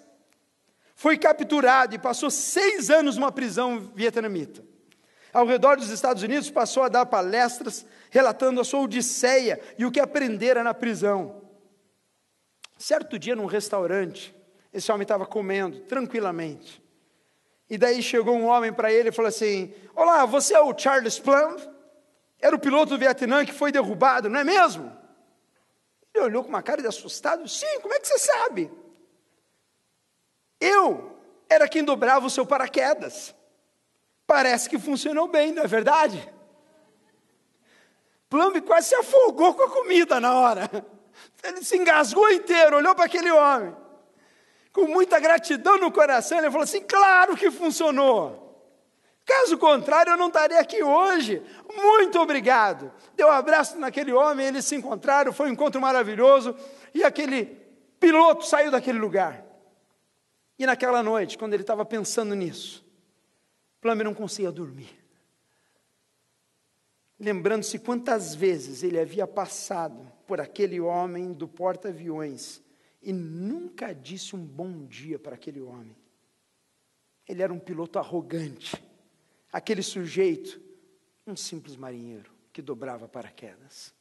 [0.94, 4.62] foi capturado e passou seis anos numa prisão vietnamita.
[5.32, 9.92] Ao redor dos Estados Unidos, passou a dar palestras relatando a sua odisseia e o
[9.92, 11.41] que aprendera na prisão.
[12.82, 14.36] Certo dia, num restaurante,
[14.74, 16.84] esse homem estava comendo tranquilamente.
[17.70, 21.20] E daí chegou um homem para ele e falou assim: Olá, você é o Charles
[21.20, 21.58] Plum?
[22.40, 24.92] Era o piloto do Vietnã que foi derrubado, não é mesmo?
[26.12, 28.72] Ele olhou com uma cara de assustado: Sim, como é que você sabe?
[30.60, 31.16] Eu
[31.48, 33.36] era quem dobrava o seu paraquedas.
[34.26, 36.34] Parece que funcionou bem, não é verdade?
[38.28, 41.01] Plum quase se afogou com a comida na hora.
[41.44, 43.76] Ele se engasgou inteiro, olhou para aquele homem.
[44.72, 48.42] Com muita gratidão no coração, ele falou assim: Claro que funcionou.
[49.26, 51.42] Caso contrário, eu não estaria aqui hoje.
[51.76, 52.92] Muito obrigado.
[53.16, 56.56] Deu um abraço naquele homem, eles se encontraram, foi um encontro maravilhoso.
[56.94, 57.46] E aquele
[58.00, 59.46] piloto saiu daquele lugar.
[60.58, 62.86] E naquela noite, quando ele estava pensando nisso,
[63.80, 65.00] Plummer não conseguia dormir.
[67.20, 72.62] Lembrando-se quantas vezes ele havia passado por aquele homem do porta-aviões
[73.02, 75.96] e nunca disse um bom dia para aquele homem.
[77.28, 78.82] Ele era um piloto arrogante,
[79.52, 80.62] aquele sujeito,
[81.26, 83.94] um simples marinheiro que dobrava paraquedas.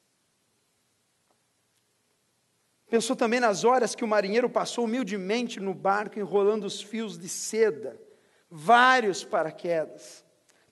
[2.89, 7.29] Pensou também nas horas que o marinheiro passou humildemente no barco enrolando os fios de
[7.29, 8.01] seda,
[8.51, 10.25] vários paraquedas,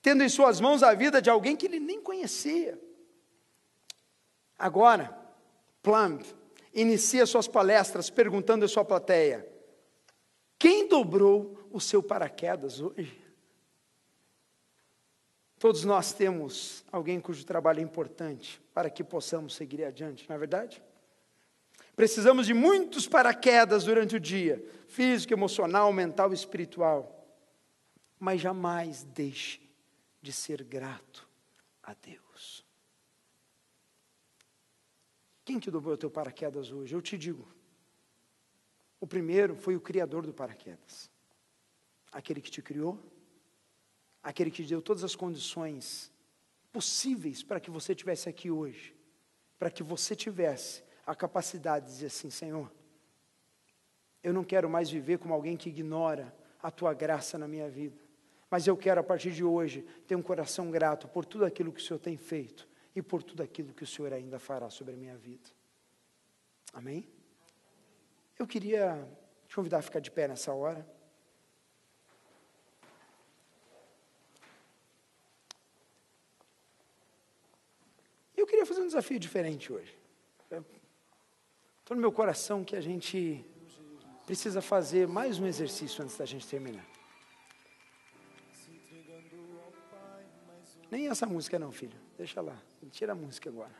[0.02, 2.76] tendo em suas mãos a vida de alguém que ele nem conhecia.
[4.58, 5.16] Agora,
[5.88, 6.18] Plum
[6.74, 9.48] inicia suas palestras perguntando à sua plateia:
[10.58, 13.18] quem dobrou o seu paraquedas hoje?
[15.58, 20.38] Todos nós temos alguém cujo trabalho é importante para que possamos seguir adiante, não é
[20.38, 20.82] verdade?
[21.96, 27.26] Precisamos de muitos paraquedas durante o dia físico, emocional, mental e espiritual.
[28.20, 29.58] Mas jamais deixe
[30.20, 31.26] de ser grato
[31.82, 32.67] a Deus.
[35.48, 36.94] Quem te dobrou o teu paraquedas hoje?
[36.94, 37.48] Eu te digo.
[39.00, 41.10] O primeiro foi o Criador do paraquedas.
[42.12, 43.02] Aquele que te criou,
[44.22, 46.12] aquele que te deu todas as condições
[46.70, 48.94] possíveis para que você estivesse aqui hoje,
[49.58, 52.70] para que você tivesse a capacidade de dizer assim: Senhor,
[54.22, 56.30] eu não quero mais viver como alguém que ignora
[56.62, 57.98] a tua graça na minha vida,
[58.50, 61.80] mas eu quero a partir de hoje ter um coração grato por tudo aquilo que
[61.80, 64.96] o Senhor tem feito e por tudo aquilo que o Senhor ainda fará sobre a
[64.96, 65.50] minha vida.
[66.72, 67.08] Amém?
[68.38, 69.08] Eu queria
[69.46, 70.86] te convidar a ficar de pé nessa hora.
[78.36, 79.96] Eu queria fazer um desafio diferente hoje.
[81.80, 83.44] Estou no meu coração que a gente
[84.26, 86.86] precisa fazer mais um exercício antes da gente terminar.
[90.90, 92.07] Nem essa música não, filho.
[92.18, 92.60] Deixa lá.
[92.90, 93.74] Tira a música agora.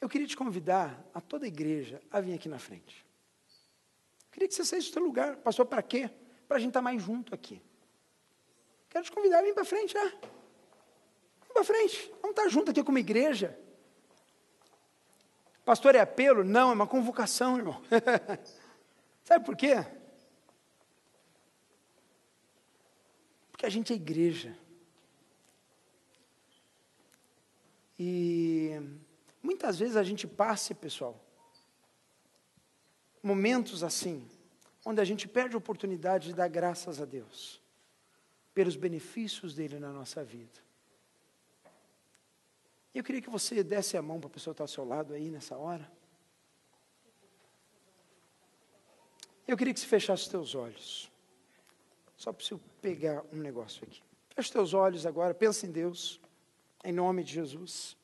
[0.00, 3.04] Eu queria te convidar a toda a igreja a vir aqui na frente.
[4.26, 5.36] Eu queria que você saísse do seu lugar.
[5.38, 6.08] Passou para quê?
[6.46, 7.60] Para a gente estar tá mais junto aqui.
[8.88, 10.04] Quero te convidar a vir para frente, já.
[10.04, 12.08] Vem para frente.
[12.22, 13.58] Vamos estar tá junto aqui como igreja.
[15.64, 16.44] Pastor, é apelo?
[16.44, 17.82] Não, é uma convocação, irmão.
[19.24, 19.84] Sabe por quê?
[23.50, 24.56] Porque a gente é igreja.
[28.02, 28.80] E
[29.42, 31.22] muitas vezes a gente passa, pessoal,
[33.22, 34.26] momentos assim,
[34.86, 37.60] onde a gente perde a oportunidade de dar graças a Deus
[38.54, 40.58] pelos benefícios dele na nossa vida.
[42.94, 45.28] Eu queria que você desse a mão para a pessoa está ao seu lado aí
[45.28, 45.86] nessa hora.
[49.46, 51.12] Eu queria que você fechasse os teus olhos.
[52.16, 54.02] Só eu pegar um negócio aqui.
[54.30, 56.18] Feche os teus olhos agora, pensa em Deus,
[56.84, 57.96] em nome de Jesus.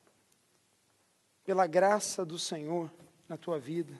[1.43, 2.91] Pela graça do Senhor
[3.27, 3.99] na tua vida.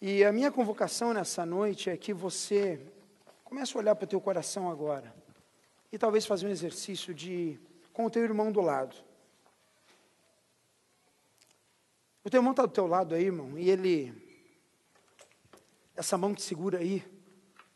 [0.00, 2.92] E a minha convocação nessa noite é que você
[3.46, 5.14] Começa a olhar para o teu coração agora.
[5.92, 7.60] E talvez fazer um exercício de
[7.92, 8.96] com o teu irmão do lado.
[12.24, 14.12] O teu irmão está do teu lado aí, irmão, e ele.
[15.94, 17.04] Essa mão que segura aí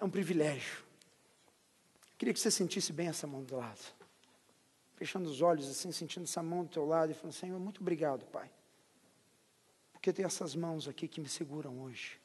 [0.01, 0.83] é um privilégio.
[2.17, 3.81] Queria que você sentisse bem essa mão do lado.
[4.97, 8.25] Fechando os olhos assim, sentindo essa mão do teu lado e falando, Senhor, muito obrigado,
[8.27, 8.51] Pai.
[9.93, 12.19] Porque tem essas mãos aqui que me seguram hoje.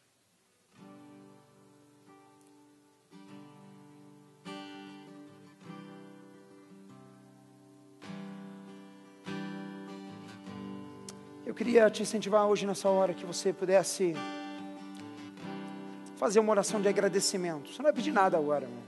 [11.45, 14.13] Eu queria te incentivar hoje nessa hora que você pudesse
[16.16, 17.72] fazer uma oração de agradecimento.
[17.72, 18.84] Você não vai pedir nada agora, irmão.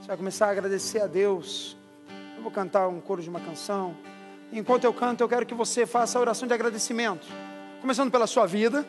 [0.00, 1.76] Você vai começar a agradecer a Deus.
[2.36, 3.96] Eu vou cantar um coro de uma canção.
[4.52, 7.26] Enquanto eu canto, eu quero que você faça a oração de agradecimento.
[7.80, 8.86] Começando pela sua vida,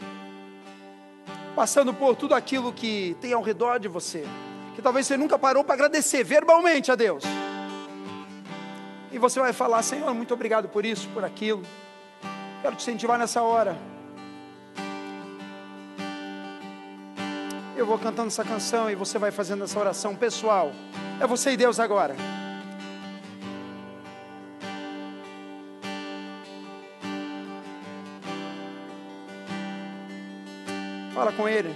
[1.56, 4.24] passando por tudo aquilo que tem ao redor de você,
[4.76, 7.24] que talvez você nunca parou para agradecer verbalmente a Deus.
[9.12, 11.64] E você vai falar: Senhor, muito obrigado por isso, por aquilo.
[12.62, 13.78] Quero te incentivar nessa hora.
[17.78, 20.72] Eu vou cantando essa canção e você vai fazendo essa oração pessoal.
[21.22, 22.16] É você e Deus agora.
[31.14, 31.74] Fala com Ele.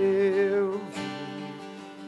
[0.00, 0.80] Eu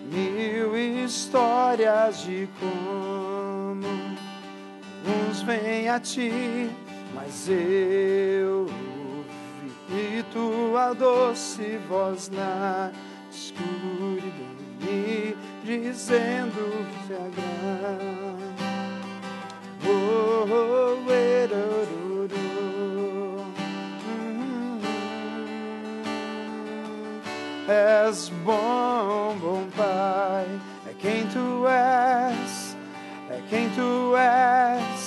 [0.09, 3.87] vi mil histórias de como
[5.29, 6.71] uns vêm a ti
[7.21, 8.67] mas eu
[9.91, 12.93] ouvi tua doce voz na
[13.31, 18.41] escuridão me dizendo te agrada.
[19.87, 21.11] Oh, oh, oh,
[27.69, 32.77] És bom, bom Pai, é quem tu és,
[33.31, 35.00] é quem tu és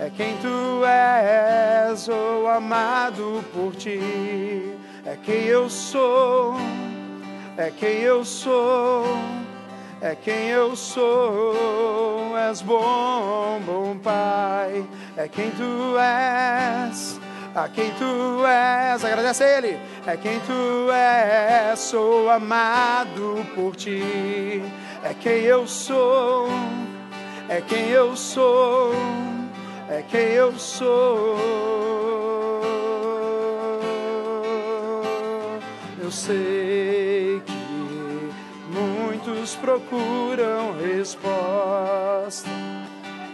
[0.00, 4.00] é quem tu és, oh amado por ti,
[5.04, 6.54] é quem eu sou,
[7.58, 9.04] é quem eu sou,
[10.00, 11.54] é quem eu sou.
[12.48, 14.86] És bom, bom Pai,
[15.18, 17.20] é quem tu és.
[17.54, 19.78] A quem tu és, agradece a Ele.
[20.06, 24.62] É quem tu és, sou amado por ti.
[25.04, 26.48] É quem eu sou,
[27.48, 28.94] é quem eu sou,
[29.90, 31.36] é quem eu sou.
[36.00, 38.32] Eu sei que
[38.68, 42.48] muitos procuram resposta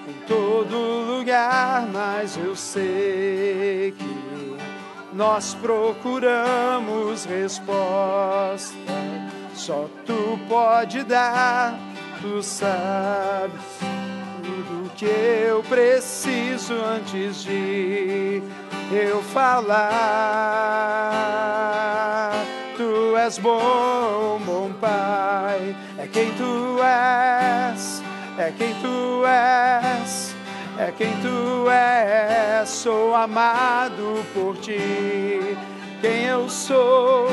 [0.08, 4.56] em todo lugar, mas eu sei que
[5.12, 8.74] nós procuramos resposta.
[9.54, 11.78] Só tu pode dar,
[12.20, 13.95] tu sabes
[14.96, 18.42] que eu preciso antes de
[18.90, 19.92] eu falar.
[22.76, 28.02] Tu és bom, bom Pai, é quem tu és,
[28.38, 30.34] é quem tu és,
[30.78, 32.68] é quem tu és.
[32.68, 34.78] Sou amado por ti,
[36.00, 37.28] quem eu sou,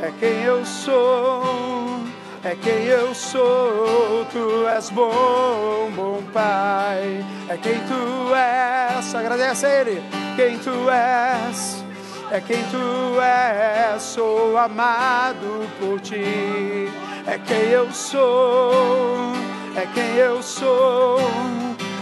[0.00, 2.11] é quem eu sou.
[2.44, 7.24] É quem eu sou, tu és bom, bom Pai.
[7.48, 10.02] É quem tu és, agradece a Ele.
[10.34, 11.84] Quem tu és,
[12.32, 16.90] é quem tu és, sou amado por ti.
[17.28, 19.32] É quem eu sou,
[19.76, 21.20] é quem eu sou,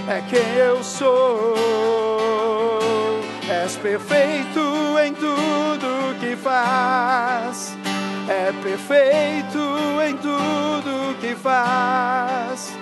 [0.08, 1.54] é quem eu sou.
[3.46, 4.60] És perfeito
[5.04, 7.79] em tudo que faz.
[8.28, 9.58] É perfeito
[10.06, 12.72] em tudo que faz.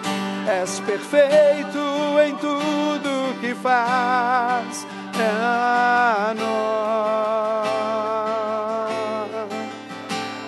[0.47, 1.79] És perfeito
[2.27, 4.87] em tudo que faz.
[5.15, 7.69] É nós.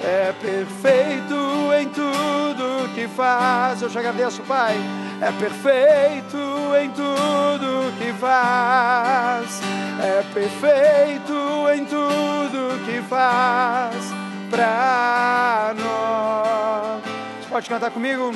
[0.03, 3.83] É perfeito em tudo que faz.
[3.83, 4.77] Eu te agradeço, Pai.
[5.21, 6.39] É perfeito
[6.83, 9.61] em tudo que faz.
[10.03, 11.35] É perfeito
[11.75, 14.20] em tudo que faz
[14.51, 17.03] pra nós.
[17.41, 18.33] Você pode cantar comigo?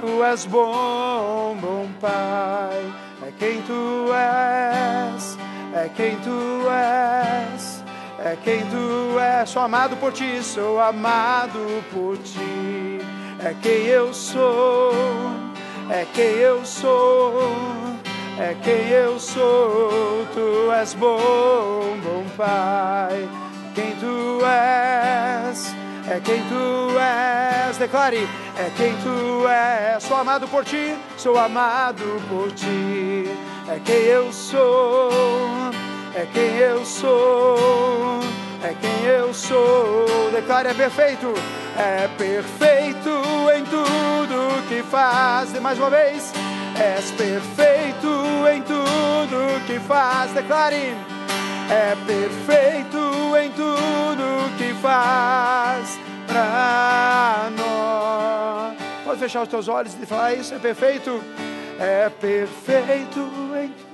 [0.00, 2.92] Tu és bom, bom Pai,
[3.26, 5.38] é quem tu és,
[5.74, 7.82] é quem tu és,
[8.18, 9.48] é quem tu és.
[9.48, 13.00] Sou amado por ti, sou amado por ti,
[13.40, 14.92] é quem eu sou,
[15.90, 17.40] é quem eu sou,
[18.38, 20.26] é quem eu sou.
[20.34, 23.26] Tu és bom, bom Pai
[23.76, 25.74] quem tu és,
[26.08, 27.76] é quem tu és.
[27.76, 28.26] Declare,
[28.58, 30.02] é quem tu és.
[30.02, 33.30] Sou amado por ti, sou amado por ti.
[33.68, 35.10] É quem eu sou,
[36.14, 38.20] é quem eu sou,
[38.62, 40.30] é quem eu sou.
[40.32, 41.34] Declare, é perfeito,
[41.76, 43.10] é perfeito
[43.54, 45.54] em tudo que faz.
[45.54, 46.32] E mais uma vez,
[46.80, 48.08] és perfeito
[48.54, 50.32] em tudo que faz.
[50.32, 51.15] Declare
[51.70, 58.76] é perfeito em tudo que faz pra nós.
[59.04, 61.22] Pode fechar os teus olhos e falar isso, é perfeito,
[61.78, 63.20] é perfeito
[63.56, 63.86] em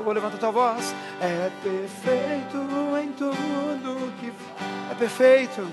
[0.00, 0.94] eu vou levantar tua voz.
[1.20, 2.56] É perfeito
[3.02, 4.32] em tudo que
[4.90, 5.68] é perfeito,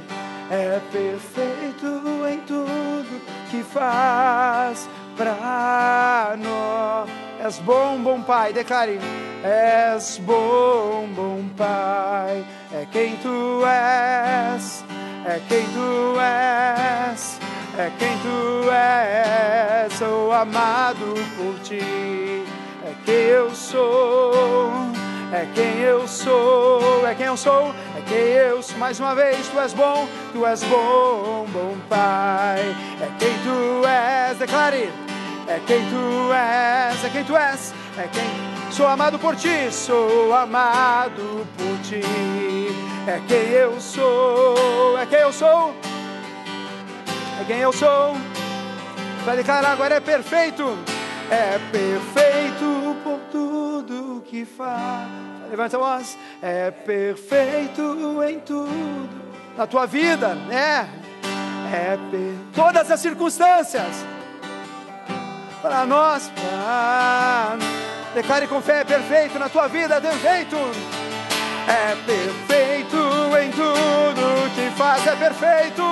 [0.51, 7.09] é perfeito em tudo que faz pra nós.
[7.39, 8.99] És bom, bom Pai, declare.
[9.43, 14.83] És bom, bom Pai, é quem tu és,
[15.25, 17.39] é quem tu és,
[17.77, 22.43] é quem tu és, sou amado por ti,
[22.83, 24.71] é quem eu sou,
[25.31, 29.47] é quem eu sou, é quem eu sou, é quem eu sou, mais uma vez,
[29.49, 34.91] tu és bom, tu és bom, bom Pai, é quem tu és, declare,
[35.47, 40.33] é quem tu és, é quem tu és, é quem Sou amado por ti, sou
[40.33, 42.01] amado por ti.
[43.07, 45.73] É quem eu sou, é quem eu sou,
[47.41, 48.15] é quem eu sou.
[49.25, 50.77] Vai declarar agora é perfeito,
[51.31, 55.07] é perfeito por tudo que faz.
[55.49, 59.09] Levanta a voz, é perfeito em tudo
[59.57, 60.87] na tua vida, né?
[61.73, 62.35] É per...
[62.53, 64.05] todas as circunstâncias
[65.61, 67.86] para nós, para.
[68.17, 70.57] Declare com fé, é perfeito na tua vida, dê um jeito.
[71.67, 72.97] É perfeito
[73.37, 75.83] em tudo que faz, é perfeito.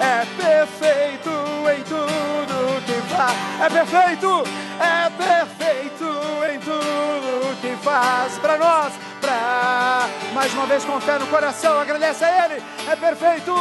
[0.00, 1.28] É perfeito
[1.76, 3.36] em tudo que faz.
[3.60, 4.44] É perfeito,
[4.80, 6.06] é perfeito
[6.50, 8.94] em tudo que faz para nós.
[9.20, 12.62] Pra mais uma vez com fé no coração, agradece a Ele.
[12.90, 13.54] É perfeito,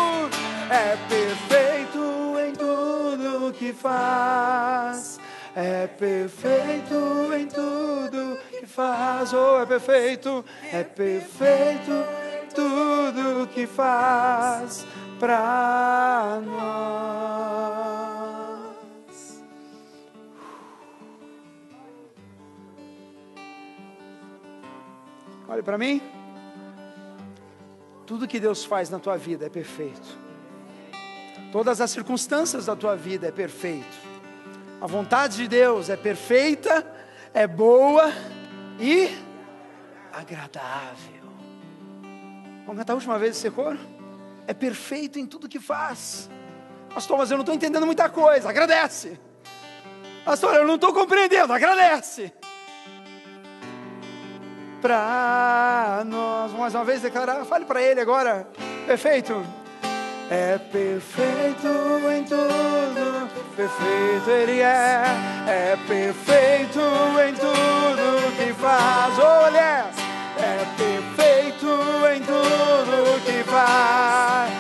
[0.70, 2.00] é perfeito
[2.48, 2.54] em
[3.52, 5.20] que faz.
[5.56, 9.34] É perfeito em tudo que faz.
[9.34, 11.92] Oh, é perfeito, é perfeito
[12.54, 14.86] tudo que faz
[15.20, 17.80] para nós.
[25.48, 26.02] Olhe para mim.
[28.06, 30.18] Tudo que Deus faz na tua vida é perfeito.
[31.52, 34.09] Todas as circunstâncias da tua vida é perfeito.
[34.82, 36.86] A vontade de Deus é perfeita,
[37.34, 38.14] é boa
[38.80, 39.10] e
[40.14, 41.30] agradável.
[42.66, 43.78] Vamos cantar a última vez esse coro?
[44.48, 46.30] É perfeito em tudo que faz.
[46.94, 48.50] Pastor, mas eu não estou entendendo muita coisa.
[48.50, 49.20] Agradece.
[50.24, 51.52] Pastor, eu não estou compreendendo.
[51.52, 52.34] Agradece
[54.82, 56.54] para nós.
[56.54, 58.48] Mais uma vez declarar, fale para ele agora.
[58.86, 59.59] Perfeito.
[60.32, 61.68] É perfeito
[62.16, 65.04] em tudo, perfeito ele é,
[65.48, 66.80] é perfeito
[67.28, 69.18] em tudo que faz.
[69.18, 69.96] Oh, aliás,
[70.38, 71.68] é perfeito
[72.14, 74.59] em tudo que faz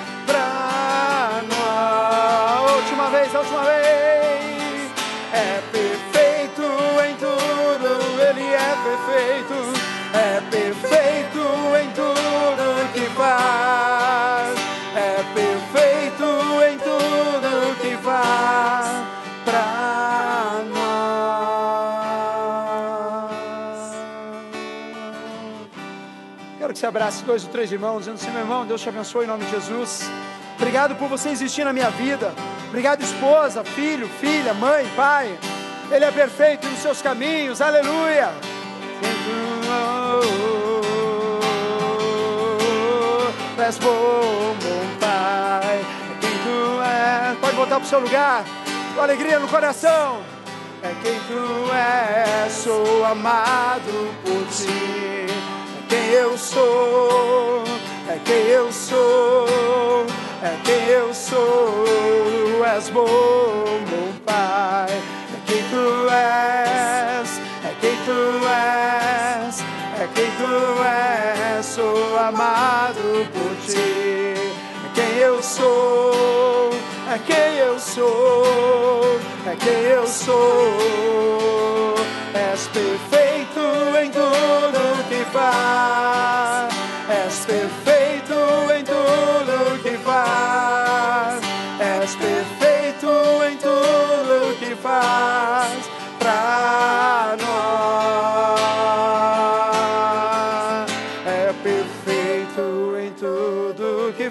[26.79, 29.43] Você abrace dois ou três irmãos, dizendo assim: meu irmão, Deus te abençoe em nome
[29.43, 30.09] de Jesus.
[30.55, 32.33] Obrigado por você existir na minha vida.
[32.69, 35.37] Obrigado, esposa, filho, filha, mãe, pai.
[35.91, 37.59] Ele é perfeito nos seus caminhos.
[37.59, 38.29] Aleluia.
[43.67, 45.81] és bom, bom Pai.
[45.81, 47.39] É quem tu és.
[47.39, 48.45] Pode voltar para o seu lugar,
[48.95, 50.21] com alegria no coração.
[50.81, 55.38] É quem tu és, sou amado por ti.
[56.11, 57.63] Eu sou,
[58.07, 60.05] é quem eu sou,
[60.43, 61.85] é quem eu sou.
[62.75, 64.89] És bom, bom Pai.
[64.89, 68.99] É quem tu és, é quem tu és
[69.99, 74.33] é quem tu és, sou amado por ti.
[74.85, 76.71] É quem eu sou,
[77.13, 81.95] é quem eu sou, é quem eu sou.
[82.33, 83.18] És perfeito
[84.03, 86.73] em tudo que faz,
[87.09, 88.33] és perfeito
[88.77, 91.41] em tudo que faz,
[91.79, 93.09] és perfeito
[93.49, 95.89] em tudo que faz
[96.19, 97.79] para nós.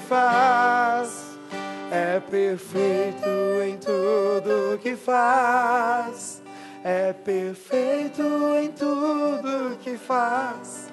[0.08, 1.38] faz,
[1.90, 3.28] é perfeito
[3.62, 6.28] em tudo que faz,
[6.89, 8.22] é perfeito
[8.57, 10.89] em tudo que faz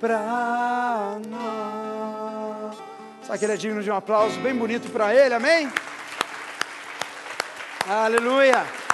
[0.00, 2.78] para nós.
[3.22, 5.70] Sabe que ele é digno de um aplauso bem bonito para ele, amém?
[7.86, 8.85] Aleluia!